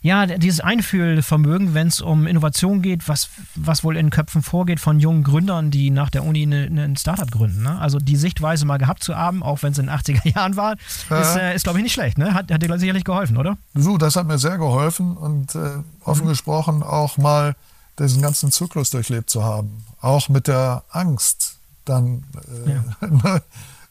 [0.02, 4.80] ja, dieses Einfühlvermögen, wenn es um Innovation geht, was, was wohl in den Köpfen vorgeht
[4.80, 7.64] von jungen Gründern, die nach der Uni ein ne, Startup gründen.
[7.64, 7.78] Ne?
[7.80, 10.76] Also die Sichtweise mal gehabt zu haben, auch wenn es in den 80er Jahren war,
[11.10, 11.22] ja.
[11.22, 12.18] ist, äh, ist glaube ich, nicht schlecht.
[12.18, 12.34] Ne?
[12.34, 13.58] Hat, hat dir sicherlich geholfen, oder?
[13.74, 15.60] So, das hat mir sehr geholfen und äh,
[16.04, 16.30] offen mhm.
[16.30, 17.56] gesprochen auch mal
[18.00, 19.84] diesen ganzen Zyklus durchlebt zu haben.
[20.00, 22.24] Auch mit der Angst dann.
[22.66, 22.84] Äh, ja.
[23.10, 23.41] Ne,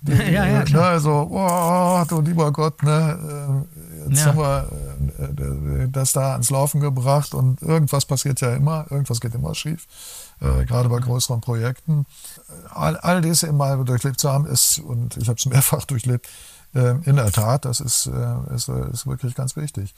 [0.00, 0.94] die, ja, ja, klar.
[0.94, 3.18] Ne, so, oh, du lieber Gott, ne,
[3.76, 3.77] äh,
[4.08, 4.26] jetzt ja.
[4.26, 9.34] haben wir äh, das da ans Laufen gebracht und irgendwas passiert ja immer, irgendwas geht
[9.34, 9.86] immer schief,
[10.40, 12.06] äh, gerade bei größeren Projekten.
[12.70, 16.28] All, all dies immer durchlebt zu haben, ist, und ich habe es mehrfach durchlebt,
[16.74, 19.94] äh, in der Tat, das ist, äh, ist, ist wirklich ganz wichtig.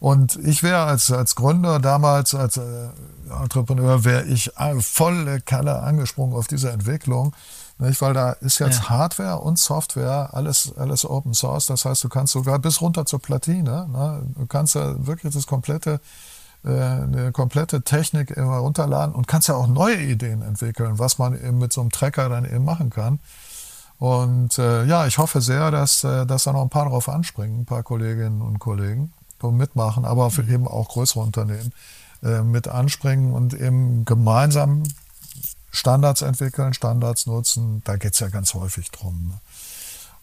[0.00, 2.88] Und ich wäre als, als Gründer damals, als äh,
[3.30, 4.50] Entrepreneur, wäre ich
[4.80, 7.34] volle Kalle angesprungen auf diese Entwicklung.
[7.78, 8.00] Nicht?
[8.00, 8.90] Weil da ist jetzt ja.
[8.90, 11.66] Hardware und Software, alles, alles Open Source.
[11.66, 14.22] Das heißt, du kannst sogar bis runter zur Platine, ne?
[14.36, 16.00] du kannst ja wirklich das komplette,
[16.64, 21.34] äh, eine komplette Technik immer runterladen und kannst ja auch neue Ideen entwickeln, was man
[21.34, 23.18] eben mit so einem Tracker dann eben machen kann.
[23.98, 27.60] Und äh, ja, ich hoffe sehr, dass, äh, dass da noch ein paar drauf anspringen,
[27.60, 29.12] ein paar Kolleginnen und Kollegen
[29.42, 31.72] mitmachen, aber eben auch größere Unternehmen
[32.22, 34.84] äh, mit anspringen und eben gemeinsam
[35.74, 39.26] Standards entwickeln, Standards nutzen, da geht es ja ganz häufig drum.
[39.28, 39.40] Ne?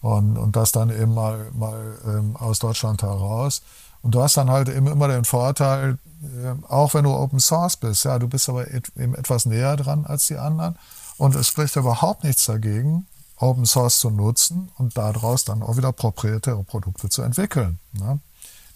[0.02, 3.62] Und, und das dann eben mal, mal ähm, aus Deutschland heraus.
[4.02, 7.76] Und du hast dann halt eben immer den Vorteil, äh, auch wenn du Open Source
[7.76, 10.78] bist, ja, du bist aber et, eben etwas näher dran als die anderen.
[11.18, 15.92] Und es spricht überhaupt nichts dagegen, Open Source zu nutzen und daraus dann auch wieder
[15.92, 18.20] proprietäre Produkte zu entwickeln, ne?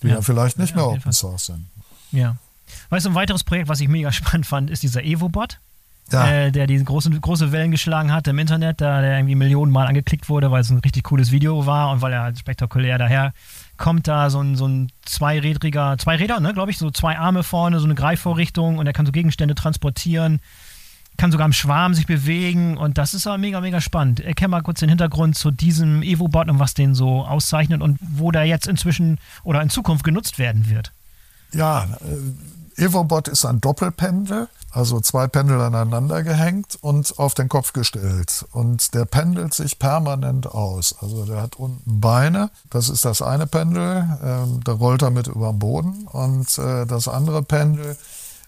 [0.03, 1.67] die ja, ja vielleicht nicht ja, mehr Open Source sind.
[2.11, 2.35] Ja.
[2.89, 5.59] Weißt du, ein weiteres Projekt, was ich mega spannend fand, ist dieser Evo-Bot.
[6.11, 9.87] Äh, der die große, große Wellen geschlagen hat im Internet, da der irgendwie Millionen Mal
[9.87, 13.33] angeklickt wurde, weil es ein richtig cooles Video war und weil er halt spektakulär daher
[13.77, 17.43] kommt da so ein, so ein zweirädriger, zwei Räder, ne, glaube ich, so zwei Arme
[17.43, 20.39] vorne, so eine Greifvorrichtung und er kann so Gegenstände transportieren,
[21.17, 24.19] kann sogar im Schwarm sich bewegen und das ist aber mega, mega spannend.
[24.19, 28.31] Erkenn mal kurz den Hintergrund zu diesem Evo-Bot und was den so auszeichnet und wo
[28.31, 30.91] der jetzt inzwischen oder in Zukunft genutzt werden wird.
[31.53, 37.71] Ja, äh, EvoBot ist ein Doppelpendel also zwei Pendel aneinander gehängt und auf den Kopf
[37.71, 38.45] gestellt.
[38.51, 40.93] Und der pendelt sich permanent aus.
[40.99, 45.27] Also der hat unten Beine, das ist das eine Pendel, äh, da rollt er mit
[45.27, 46.07] über den Boden.
[46.11, 47.95] Und äh, das andere Pendel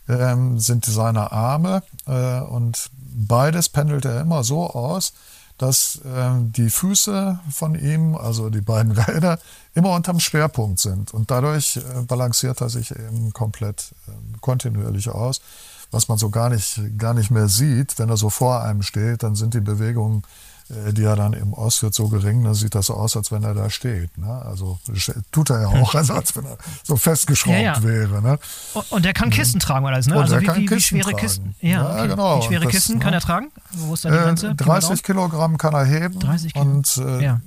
[0.07, 1.81] äh, sind seine Arme.
[2.05, 5.13] Äh, und beides pendelt er immer so aus,
[5.57, 9.39] dass äh, die Füße von ihm, also die beiden Räder,
[9.73, 11.13] immer unterm Schwerpunkt sind.
[11.13, 13.93] Und dadurch äh, balanciert er sich eben komplett
[14.41, 15.41] kontinuierlich aus
[15.91, 17.97] was man so gar nicht, gar nicht mehr sieht.
[17.97, 21.53] Wenn er so vor einem steht, dann sind die Bewegungen, äh, die er dann eben
[21.53, 24.17] ausführt, so gering, dann sieht das so aus, als wenn er da steht.
[24.17, 24.27] Ne?
[24.27, 24.77] Also
[25.31, 27.83] tut er ja auch, also als wenn er so festgeschraubt ja, ja.
[27.83, 28.21] wäre.
[28.21, 28.39] Ne?
[28.89, 30.15] Und der kann Kisten tragen, alles, ne?
[30.15, 31.17] Und also wie, wie, wie, schwere tragen.
[31.17, 31.55] Kisten?
[31.61, 32.07] Ja, okay.
[32.09, 32.39] genau.
[32.39, 33.17] Wie schwere das, Kisten kann ne?
[33.17, 33.51] er tragen?
[33.71, 34.47] Wo ist da die äh, Grenze?
[34.49, 36.19] Äh, 30 Kilogramm kann er heben.
[36.19, 36.65] 30 Kilo.
[36.65, 37.41] Und äh, ja.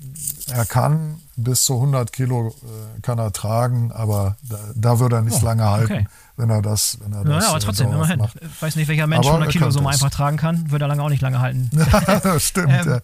[0.51, 5.23] er kann bis zu 100 Kilo äh, kann er tragen, aber da, da würde er
[5.23, 5.93] nicht oh, lange halten.
[5.93, 6.07] Okay
[6.41, 7.45] wenn er das, wenn er das.
[7.45, 8.18] Ja, aber trotzdem, immerhin.
[8.18, 8.36] Macht.
[8.41, 11.03] Ich weiß nicht, welcher Mensch aber 100 Kilo so einfach tragen kann, würde er lange
[11.03, 11.70] auch nicht lange halten.
[12.22, 12.72] das stimmt.
[12.72, 13.01] Ähm, ja.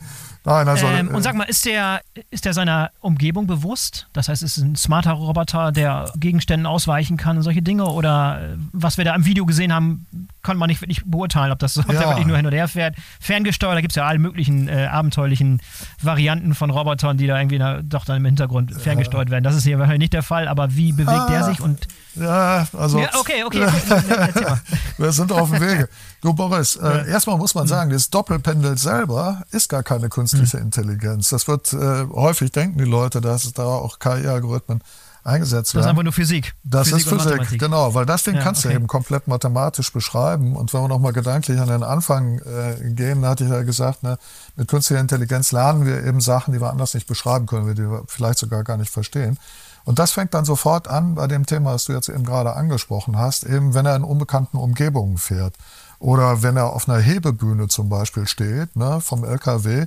[0.46, 4.06] Nein, also, ähm, und äh, sag mal, ist der, ist der seiner Umgebung bewusst?
[4.12, 7.86] Das heißt, ist es ein smarter Roboter, der Gegenständen ausweichen kann und solche Dinge?
[7.86, 10.06] Oder äh, was wir da im Video gesehen haben,
[10.44, 11.98] konnte man nicht wirklich beurteilen, ob, das, ob ja.
[11.98, 12.94] der wirklich nur hin und her fährt.
[13.18, 15.60] Ferngesteuert, da gibt es ja alle möglichen äh, abenteuerlichen
[16.00, 19.42] Varianten von Robotern, die da irgendwie na, doch dann im Hintergrund ferngesteuert werden.
[19.42, 21.88] Das ist hier wahrscheinlich nicht der Fall, aber wie bewegt ah, der sich und.
[22.14, 23.00] Ja, also.
[23.00, 23.66] Ja, okay, okay.
[24.96, 25.88] wir sind auf dem Wege.
[26.22, 27.68] Du, Boris, äh, erstmal muss man hm.
[27.68, 30.66] sagen, das Doppelpendel selber ist gar keine künstliche hm.
[30.66, 31.30] Intelligenz.
[31.30, 34.80] Das wird äh, häufig denken die Leute, dass da auch KI-Algorithmen
[35.26, 35.82] eingesetzt werden.
[35.82, 36.54] Das ist einfach nur Physik.
[36.62, 38.74] Das Physik ist Physik, genau, weil das Ding ja, kannst okay.
[38.74, 40.56] du eben komplett mathematisch beschreiben.
[40.56, 44.02] Und wenn wir nochmal gedanklich an den Anfang äh, gehen, da hatte ich ja gesagt,
[44.02, 44.18] ne,
[44.54, 48.04] mit künstlicher Intelligenz lernen wir eben Sachen, die wir anders nicht beschreiben können, die wir
[48.06, 49.38] vielleicht sogar gar nicht verstehen.
[49.84, 53.18] Und das fängt dann sofort an bei dem Thema, das du jetzt eben gerade angesprochen
[53.18, 55.54] hast, eben wenn er in unbekannten Umgebungen fährt.
[55.98, 59.86] Oder wenn er auf einer Hebebühne zum Beispiel steht, ne, vom LKW,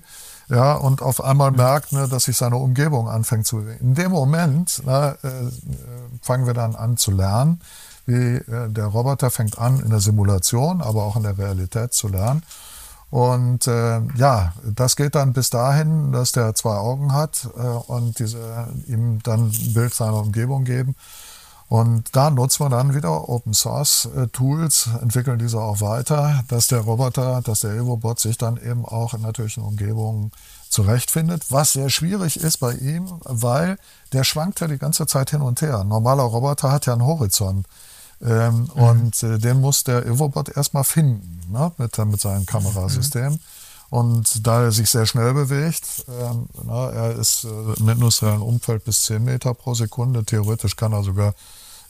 [0.50, 3.90] ja, und auf einmal merkt, ne, dass sich seine Umgebung anfängt zu bewegen.
[3.90, 5.30] In dem Moment ne, äh,
[6.22, 7.62] fangen wir dann an zu lernen.
[8.06, 12.08] wie äh, der Roboter fängt an, in der Simulation, aber auch in der Realität zu
[12.08, 12.42] lernen.
[13.12, 18.20] Und äh, ja, das geht dann bis dahin, dass der zwei Augen hat äh, und
[18.20, 20.96] diese, ihm dann ein Bild seiner Umgebung geben.
[21.70, 26.68] Und da nutzen wir dann wieder Open Source äh, Tools, entwickeln diese auch weiter, dass
[26.68, 30.32] der Roboter, dass der EvoBot sich dann eben auch in natürlichen Umgebungen
[30.70, 33.78] zurechtfindet, was sehr schwierig ist bei ihm, weil
[34.14, 35.82] der schwankt ja die ganze Zeit hin und her.
[35.82, 37.68] Ein normaler Roboter hat ja einen Horizont.
[38.22, 38.70] Ähm, mhm.
[38.70, 43.34] Und äh, den muss der EvoBot erstmal finden ne, mit, mit seinem Kamerasystem.
[43.34, 43.40] Mhm.
[43.92, 48.86] Und da er sich sehr schnell bewegt, ähm, na, er ist äh, im industriellen Umfeld
[48.86, 51.34] bis 10 Meter pro Sekunde, theoretisch kann er sogar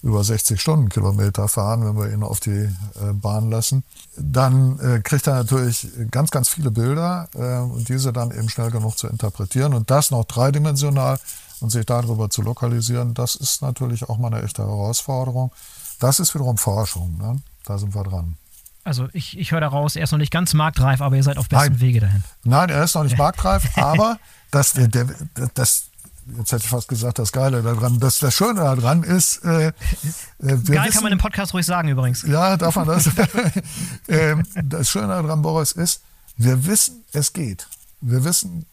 [0.02, 3.84] über 60 Stundenkilometer fahren, wenn wir ihn auf die äh, Bahn lassen.
[4.16, 8.72] Dann äh, kriegt er natürlich ganz, ganz viele Bilder äh, und diese dann eben schnell
[8.72, 11.20] genug zu interpretieren und das noch dreidimensional
[11.60, 15.52] und sich darüber zu lokalisieren, das ist natürlich auch mal eine echte Herausforderung.
[16.00, 17.42] Das ist wiederum Forschung, ne?
[17.66, 18.38] da sind wir dran.
[18.86, 21.50] Also ich, ich höre daraus, er ist noch nicht ganz marktreif, aber ihr seid auf
[21.50, 22.24] besten Wege dahin.
[22.44, 24.18] Nein, er ist noch nicht marktreif, aber
[24.52, 25.08] das, der, der,
[25.54, 25.89] das,
[26.38, 29.44] jetzt hätte ich fast gesagt, das Geile daran, das, das Schöne daran ist.
[29.44, 29.72] Äh, äh
[30.40, 32.24] Geil wissen, kann man im Podcast ruhig sagen übrigens.
[32.24, 33.08] Ja, darf man das.
[34.08, 36.02] äh, das Schöne daran, Boris, ist,
[36.38, 37.68] wir wissen, es geht.
[38.02, 38.66] Wir wissen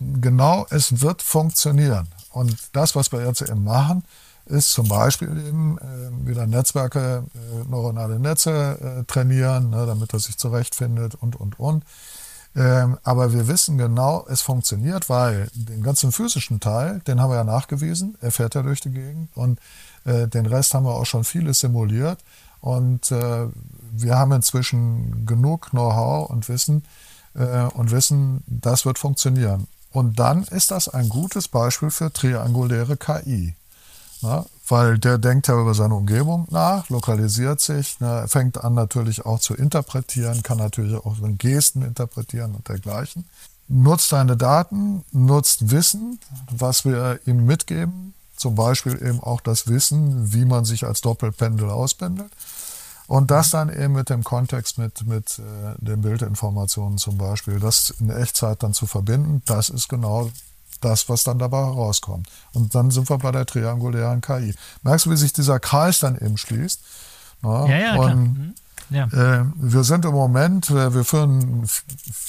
[0.00, 2.08] genau, es wird funktionieren.
[2.30, 4.04] Und das, was wir eben machen,
[4.46, 10.20] ist zum Beispiel eben äh, wieder Netzwerke, äh, neuronale Netze äh, trainieren, ne, damit er
[10.20, 11.84] sich zurechtfindet und, und, und.
[12.56, 17.36] Ähm, aber wir wissen genau, es funktioniert, weil den ganzen physischen Teil, den haben wir
[17.36, 19.60] ja nachgewiesen, er fährt ja durch die Gegend und
[20.06, 22.18] äh, den Rest haben wir auch schon vieles simuliert
[22.62, 23.46] und äh,
[23.92, 26.84] wir haben inzwischen genug Know-how und Wissen
[27.34, 29.66] äh, und wissen, das wird funktionieren.
[29.92, 33.54] Und dann ist das ein gutes Beispiel für trianguläre KI.
[34.22, 39.24] Na, weil der denkt ja über seine Umgebung nach, lokalisiert sich, ne, fängt an natürlich
[39.24, 43.24] auch zu interpretieren, kann natürlich auch Gesten interpretieren und dergleichen.
[43.68, 50.32] Nutzt seine Daten, nutzt Wissen, was wir ihm mitgeben, zum Beispiel eben auch das Wissen,
[50.32, 52.30] wie man sich als Doppelpendel auspendelt.
[53.08, 57.90] Und das dann eben mit dem Kontext, mit, mit äh, den Bildinformationen zum Beispiel, das
[58.00, 60.28] in Echtzeit dann zu verbinden, das ist genau
[60.80, 62.28] das, was dann dabei herauskommt.
[62.52, 64.54] Und dann sind wir bei der triangulären KI.
[64.82, 66.80] Merkst du, wie sich dieser Kreis dann eben schließt?
[67.42, 68.14] Ja, ja, ja und, klar.
[68.14, 68.54] Mhm.
[68.90, 69.06] Ja.
[69.06, 71.68] Äh, wir sind im Moment, äh, wir führen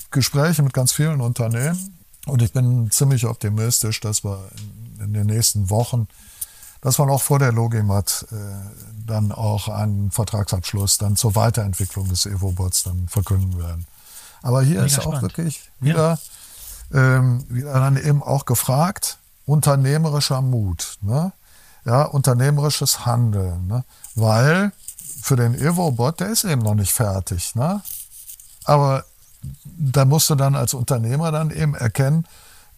[0.09, 4.49] Gespräche mit ganz vielen Unternehmen und ich bin ziemlich optimistisch, dass wir
[4.97, 6.07] in, in den nächsten Wochen,
[6.81, 8.35] dass wir auch vor der Logimat äh,
[9.05, 13.85] dann auch einen Vertragsabschluss dann zur Weiterentwicklung des Evobots dann verkünden werden.
[14.41, 16.17] Aber hier Mega ist auch wirklich wieder ja
[16.93, 21.31] ähm, dann eben auch gefragt, unternehmerischer Mut, ne?
[21.85, 23.83] ja, unternehmerisches Handeln, ne?
[24.15, 24.71] weil
[25.21, 27.81] für den Evo-Bot, der ist eben noch nicht fertig, ne?
[28.65, 29.05] aber
[29.63, 32.25] da musst du dann als Unternehmer dann eben erkennen,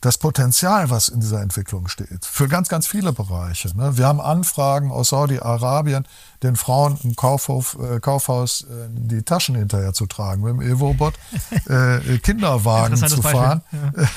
[0.01, 3.75] das Potenzial, was in dieser Entwicklung steht, für ganz, ganz viele Bereiche.
[3.75, 3.97] Ne?
[3.97, 6.05] Wir haben Anfragen aus Saudi-Arabien,
[6.41, 11.15] den Frauen im Kaufhof, äh, Kaufhaus äh, die Taschen hinterher zu tragen, mit dem Evo-Bot
[11.67, 13.61] äh, Kinderwagen zu fahren,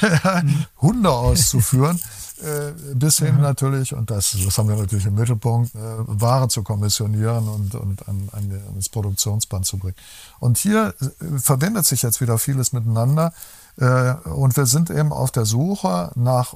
[0.01, 0.43] ja.
[0.81, 1.99] Hunde auszuführen,
[2.43, 3.43] äh, bis hin mhm.
[3.43, 8.09] natürlich, und das, das haben wir natürlich im Mittelpunkt, äh, Ware zu kommissionieren und, und
[8.09, 9.97] an, an, das Produktionsband zu bringen.
[10.39, 13.33] Und hier äh, verbindet sich jetzt wieder vieles miteinander.
[13.79, 16.55] Äh, und wir sind eben auf der Suche nach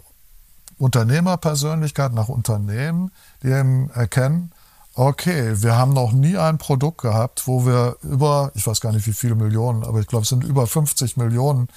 [0.79, 3.11] Unternehmerpersönlichkeit, nach Unternehmen,
[3.43, 4.53] die eben erkennen,
[4.95, 9.07] okay, wir haben noch nie ein Produkt gehabt, wo wir über, ich weiß gar nicht
[9.07, 11.69] wie viele Millionen, aber ich glaube, es sind über 50 Millionen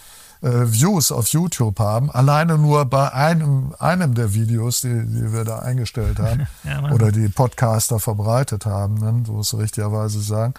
[0.42, 5.44] äh, Views auf YouTube haben, alleine nur bei einem, einem der Videos, die, die wir
[5.44, 10.54] da eingestellt haben ja, oder die Podcaster verbreitet haben, ne, so muss richtigerweise sagen.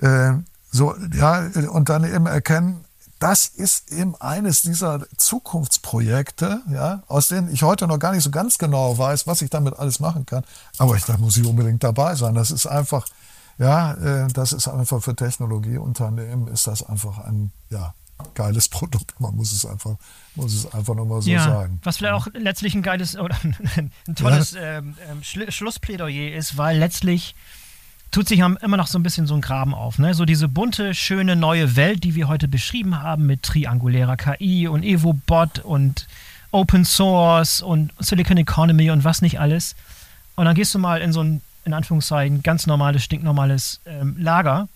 [0.00, 0.34] Äh,
[0.70, 2.84] so, ja, und dann eben erkennen,
[3.18, 8.30] das ist eben eines dieser Zukunftsprojekte, ja, aus denen ich heute noch gar nicht so
[8.30, 10.44] ganz genau weiß, was ich damit alles machen kann.
[10.78, 12.34] Aber ich, da muss ich unbedingt dabei sein.
[12.34, 13.06] Das ist einfach,
[13.58, 17.94] ja, äh, das ist einfach für Technologieunternehmen ist das einfach ein, ja,
[18.34, 19.20] geiles Produkt.
[19.20, 19.96] Man muss es einfach,
[20.36, 21.80] muss es einfach nochmal so ja, sagen.
[21.82, 23.36] Was vielleicht auch letztlich ein geiles oder
[23.76, 24.78] ein tolles ja.
[24.78, 27.34] ähm, ähm Schlussplädoyer ist, weil letztlich
[28.10, 29.98] tut sich immer noch so ein bisschen so ein Graben auf.
[29.98, 30.14] Ne?
[30.14, 34.82] So diese bunte, schöne neue Welt, die wir heute beschrieben haben mit triangulärer KI und
[34.82, 36.06] EvoBot und
[36.50, 39.76] Open Source und Silicon Economy und was nicht alles.
[40.36, 44.68] Und dann gehst du mal in so ein, in Anführungszeichen, ganz normales, stinknormales ähm, Lager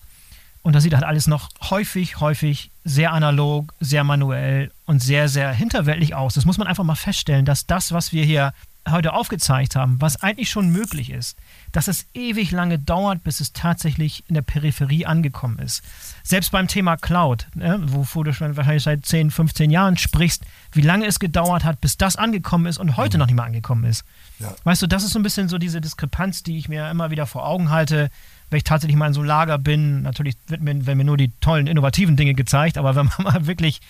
[0.62, 5.52] und da sieht halt alles noch häufig, häufig sehr analog, sehr manuell und sehr, sehr
[5.52, 6.34] hinterweltlich aus.
[6.34, 8.54] Das muss man einfach mal feststellen, dass das, was wir hier
[8.88, 11.36] heute aufgezeigt haben, was eigentlich schon möglich ist,
[11.72, 15.82] dass es ewig lange dauert, bis es tatsächlich in der Peripherie angekommen ist.
[16.22, 20.82] Selbst beim Thema Cloud, ne, wovor du schon wahrscheinlich seit 10, 15 Jahren sprichst, wie
[20.82, 23.20] lange es gedauert hat, bis das angekommen ist und heute mhm.
[23.20, 24.04] noch nicht mal angekommen ist.
[24.38, 24.54] Ja.
[24.64, 27.26] Weißt du, das ist so ein bisschen so diese Diskrepanz, die ich mir immer wieder
[27.26, 28.10] vor Augen halte,
[28.50, 30.02] wenn ich tatsächlich mal in so einem Lager bin.
[30.02, 33.46] Natürlich wird mir, werden mir nur die tollen, innovativen Dinge gezeigt, aber wenn man mal
[33.46, 33.80] wirklich,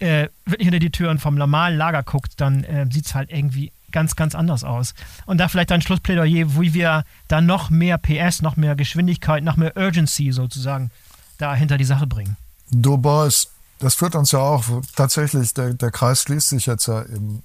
[0.00, 3.72] äh, wirklich hinter die Türen vom normalen Lager guckt, dann äh, sieht es halt irgendwie
[3.92, 4.94] ganz, ganz anders aus.
[5.26, 9.56] Und da vielleicht ein Schlussplädoyer, wie wir da noch mehr PS, noch mehr Geschwindigkeit, noch
[9.56, 10.90] mehr Urgency sozusagen
[11.38, 12.36] da hinter die Sache bringen.
[12.70, 14.64] Du Boys, das führt uns ja auch
[14.96, 17.42] tatsächlich, der, der Kreis schließt sich jetzt ja eben,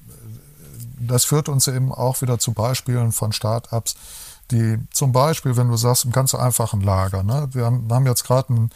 [1.00, 3.96] das führt uns eben auch wieder zu Beispielen von Start-ups,
[4.52, 7.50] die zum Beispiel, wenn du sagst, im ganz einfachen Lager, ne?
[7.52, 8.70] wir, haben, wir haben jetzt gerade ein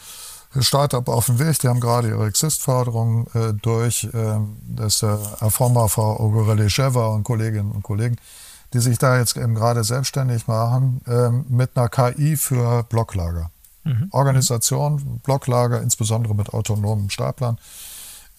[0.60, 5.18] Startup auf dem Weg, die haben gerade ihre Exist-Förderung äh, durch, ähm, das ist der
[5.40, 8.16] Erformer Frau Ogorelisheva und Kolleginnen und Kollegen,
[8.72, 13.50] die sich da jetzt eben gerade selbstständig machen ähm, mit einer KI für Blocklager.
[13.84, 14.08] Mhm.
[14.10, 17.58] Organisation, Blocklager, insbesondere mit autonomen Staplern.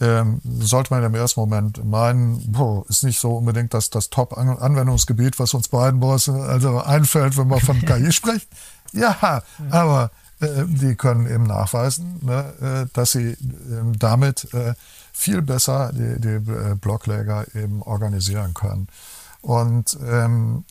[0.01, 5.39] Ähm, sollte man im ersten Moment meinen, boah, ist nicht so unbedingt das, das Top-Anwendungsgebiet,
[5.39, 8.47] was uns beiden also einfällt, wenn man von KI spricht.
[8.93, 13.35] Ja, aber äh, die können eben nachweisen, ne, äh, dass sie
[13.71, 14.73] ähm, damit äh,
[15.11, 16.39] viel besser die, die
[16.75, 18.87] Blockläger eben organisieren können.
[19.41, 20.63] Und ähm,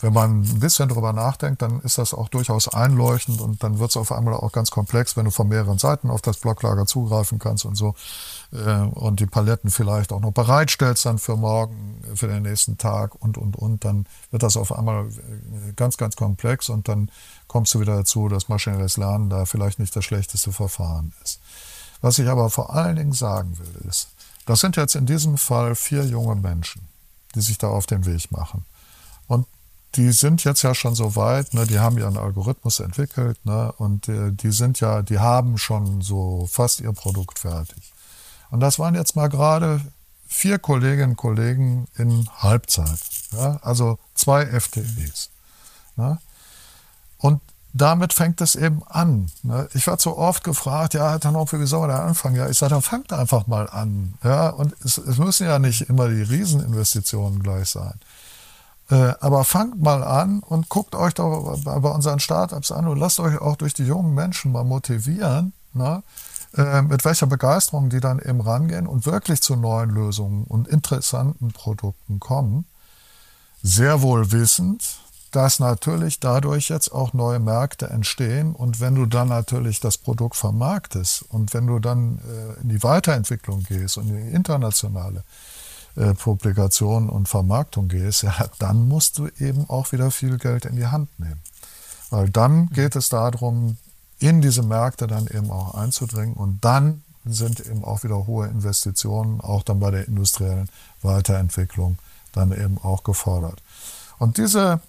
[0.00, 3.90] wenn man ein bisschen drüber nachdenkt, dann ist das auch durchaus einleuchtend und dann wird
[3.90, 7.38] es auf einmal auch ganz komplex, wenn du von mehreren Seiten auf das Blocklager zugreifen
[7.38, 7.94] kannst und so
[8.52, 13.14] äh, und die Paletten vielleicht auch noch bereitstellst dann für morgen, für den nächsten Tag
[13.14, 15.08] und, und, und, dann wird das auf einmal
[15.76, 17.10] ganz, ganz komplex und dann
[17.46, 21.40] kommst du wieder dazu, dass maschinelles Lernen da vielleicht nicht das schlechteste Verfahren ist.
[22.02, 24.08] Was ich aber vor allen Dingen sagen will, ist,
[24.44, 26.82] das sind jetzt in diesem Fall vier junge Menschen,
[27.34, 28.64] die sich da auf den Weg machen.
[29.96, 34.08] Die sind jetzt ja schon so weit, ne, die haben ihren Algorithmus entwickelt ne, und
[34.08, 37.92] äh, die sind ja, die haben schon so fast ihr Produkt fertig.
[38.50, 39.80] Und das waren jetzt mal gerade
[40.28, 42.98] vier Kolleginnen und Kollegen in Halbzeit,
[43.32, 45.30] ja, also zwei FTEs.
[45.96, 46.18] Ne?
[47.18, 47.40] Und
[47.72, 49.30] damit fängt es eben an.
[49.42, 49.68] Ne?
[49.74, 52.36] Ich werde so oft gefragt, ja, dann auch, wie soll man da anfangen?
[52.36, 54.14] Ja, ich sage, dann fangt einfach mal an.
[54.24, 57.94] Ja, und es, es müssen ja nicht immer die Rieseninvestitionen gleich sein.
[58.88, 63.18] Äh, aber fangt mal an und guckt euch doch bei unseren Startups an und lasst
[63.18, 66.02] euch auch durch die jungen Menschen mal motivieren, ne?
[66.56, 71.52] äh, mit welcher Begeisterung die dann eben rangehen und wirklich zu neuen Lösungen und interessanten
[71.52, 72.66] Produkten kommen.
[73.62, 75.00] Sehr wohl wissend,
[75.32, 78.54] dass natürlich dadurch jetzt auch neue Märkte entstehen.
[78.54, 82.82] Und wenn du dann natürlich das Produkt vermarktest und wenn du dann äh, in die
[82.82, 85.24] Weiterentwicklung gehst und in die internationale
[85.96, 90.76] äh, Publikation und Vermarktung gehst, ja, dann musst du eben auch wieder viel Geld in
[90.76, 91.40] die Hand nehmen.
[92.10, 93.76] Weil dann geht es darum,
[94.18, 99.40] in diese Märkte dann eben auch einzudringen und dann sind eben auch wieder hohe Investitionen,
[99.40, 100.68] auch dann bei der industriellen
[101.02, 101.98] Weiterentwicklung
[102.32, 103.62] dann eben auch gefordert.
[104.18, 104.80] Und diese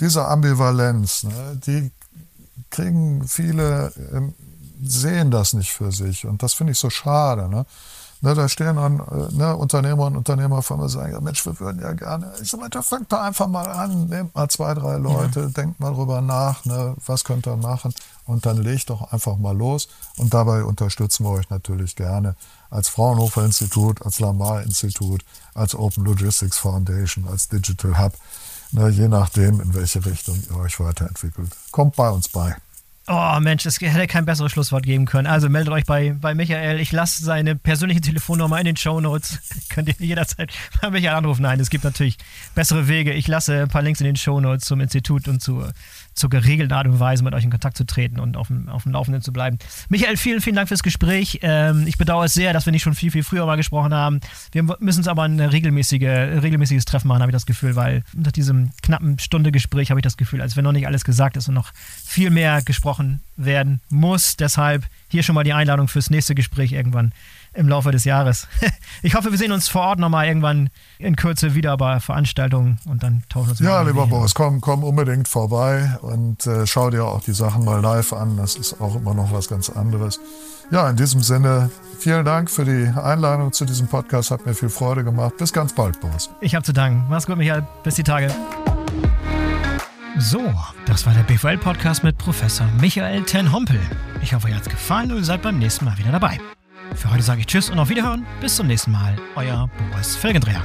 [0.00, 1.90] diese Ambivalenz, ne, die
[2.70, 4.34] kriegen viele, ähm,
[4.82, 6.26] sehen das nicht für sich.
[6.26, 7.48] Und das finde ich so schade.
[7.48, 7.64] Ne?
[8.24, 11.82] Ne, da stehen dann äh, ne, Unternehmer und Unternehmer vor mir sagen, Mensch, wir würden
[11.82, 12.32] ja gerne.
[12.40, 15.46] Ich sage, da fangt da einfach mal an, nehmt mal zwei, drei Leute, ja.
[15.48, 17.92] denkt mal drüber nach, ne, was könnt ihr machen
[18.24, 19.88] und dann legt doch einfach mal los.
[20.16, 22.34] Und dabei unterstützen wir euch natürlich gerne
[22.70, 25.22] als Fraunhofer Institut, als Lamar Institut,
[25.52, 28.14] als Open Logistics Foundation, als Digital Hub
[28.72, 31.50] ne, je nachdem, in welche Richtung ihr euch weiterentwickelt.
[31.72, 32.56] Kommt bei uns bei.
[33.06, 35.26] Oh Mensch, es hätte kein besseres Schlusswort geben können.
[35.26, 36.80] Also meldet euch bei, bei Michael.
[36.80, 39.40] Ich lasse seine persönliche Telefonnummer in den Show Notes.
[39.68, 40.50] Könnt ihr jederzeit
[40.80, 41.42] bei Michael anrufen.
[41.42, 42.16] Nein, es gibt natürlich
[42.54, 43.12] bessere Wege.
[43.12, 45.64] Ich lasse ein paar Links in den Show Notes zum Institut und zu
[46.14, 48.84] zur geregelten Art und Weise mit euch in Kontakt zu treten und auf dem, auf
[48.84, 49.58] dem Laufenden zu bleiben.
[49.88, 51.40] Michael, vielen, vielen Dank fürs Gespräch.
[51.42, 54.20] Ähm, ich bedauere es sehr, dass wir nicht schon viel, viel früher mal gesprochen haben.
[54.52, 58.32] Wir müssen uns aber ein regelmäßige, regelmäßiges Treffen machen, habe ich das Gefühl, weil nach
[58.32, 61.48] diesem knappen Stunde Gespräch habe ich das Gefühl, als wenn noch nicht alles gesagt ist
[61.48, 61.72] und noch
[62.04, 62.93] viel mehr gesprochen
[63.36, 64.36] werden muss.
[64.36, 67.12] Deshalb hier schon mal die Einladung fürs nächste Gespräch irgendwann
[67.54, 68.48] im Laufe des Jahres.
[69.02, 73.02] Ich hoffe, wir sehen uns vor Ort nochmal irgendwann in Kürze wieder bei Veranstaltungen und
[73.02, 77.04] dann tauchen wir uns Ja, lieber Boris, komm, komm unbedingt vorbei und äh, schau dir
[77.04, 78.38] auch die Sachen mal live an.
[78.38, 80.20] Das ist auch immer noch was ganz anderes.
[80.70, 84.30] Ja, in diesem Sinne, vielen Dank für die Einladung zu diesem Podcast.
[84.30, 85.36] Hat mir viel Freude gemacht.
[85.36, 86.30] Bis ganz bald, Boris.
[86.40, 87.04] Ich habe zu danken.
[87.10, 87.66] Mach's gut, Michael.
[87.82, 88.34] Bis die Tage.
[90.18, 90.54] So,
[90.86, 93.80] das war der BVL-Podcast mit Professor Michael Ten Hompel.
[94.22, 96.38] Ich hoffe, euch hat's gefallen und ihr seid beim nächsten Mal wieder dabei.
[96.94, 98.24] Für heute sage ich Tschüss und auf Wiederhören.
[98.40, 99.16] Bis zum nächsten Mal.
[99.34, 100.62] Euer Boris Felgendreher.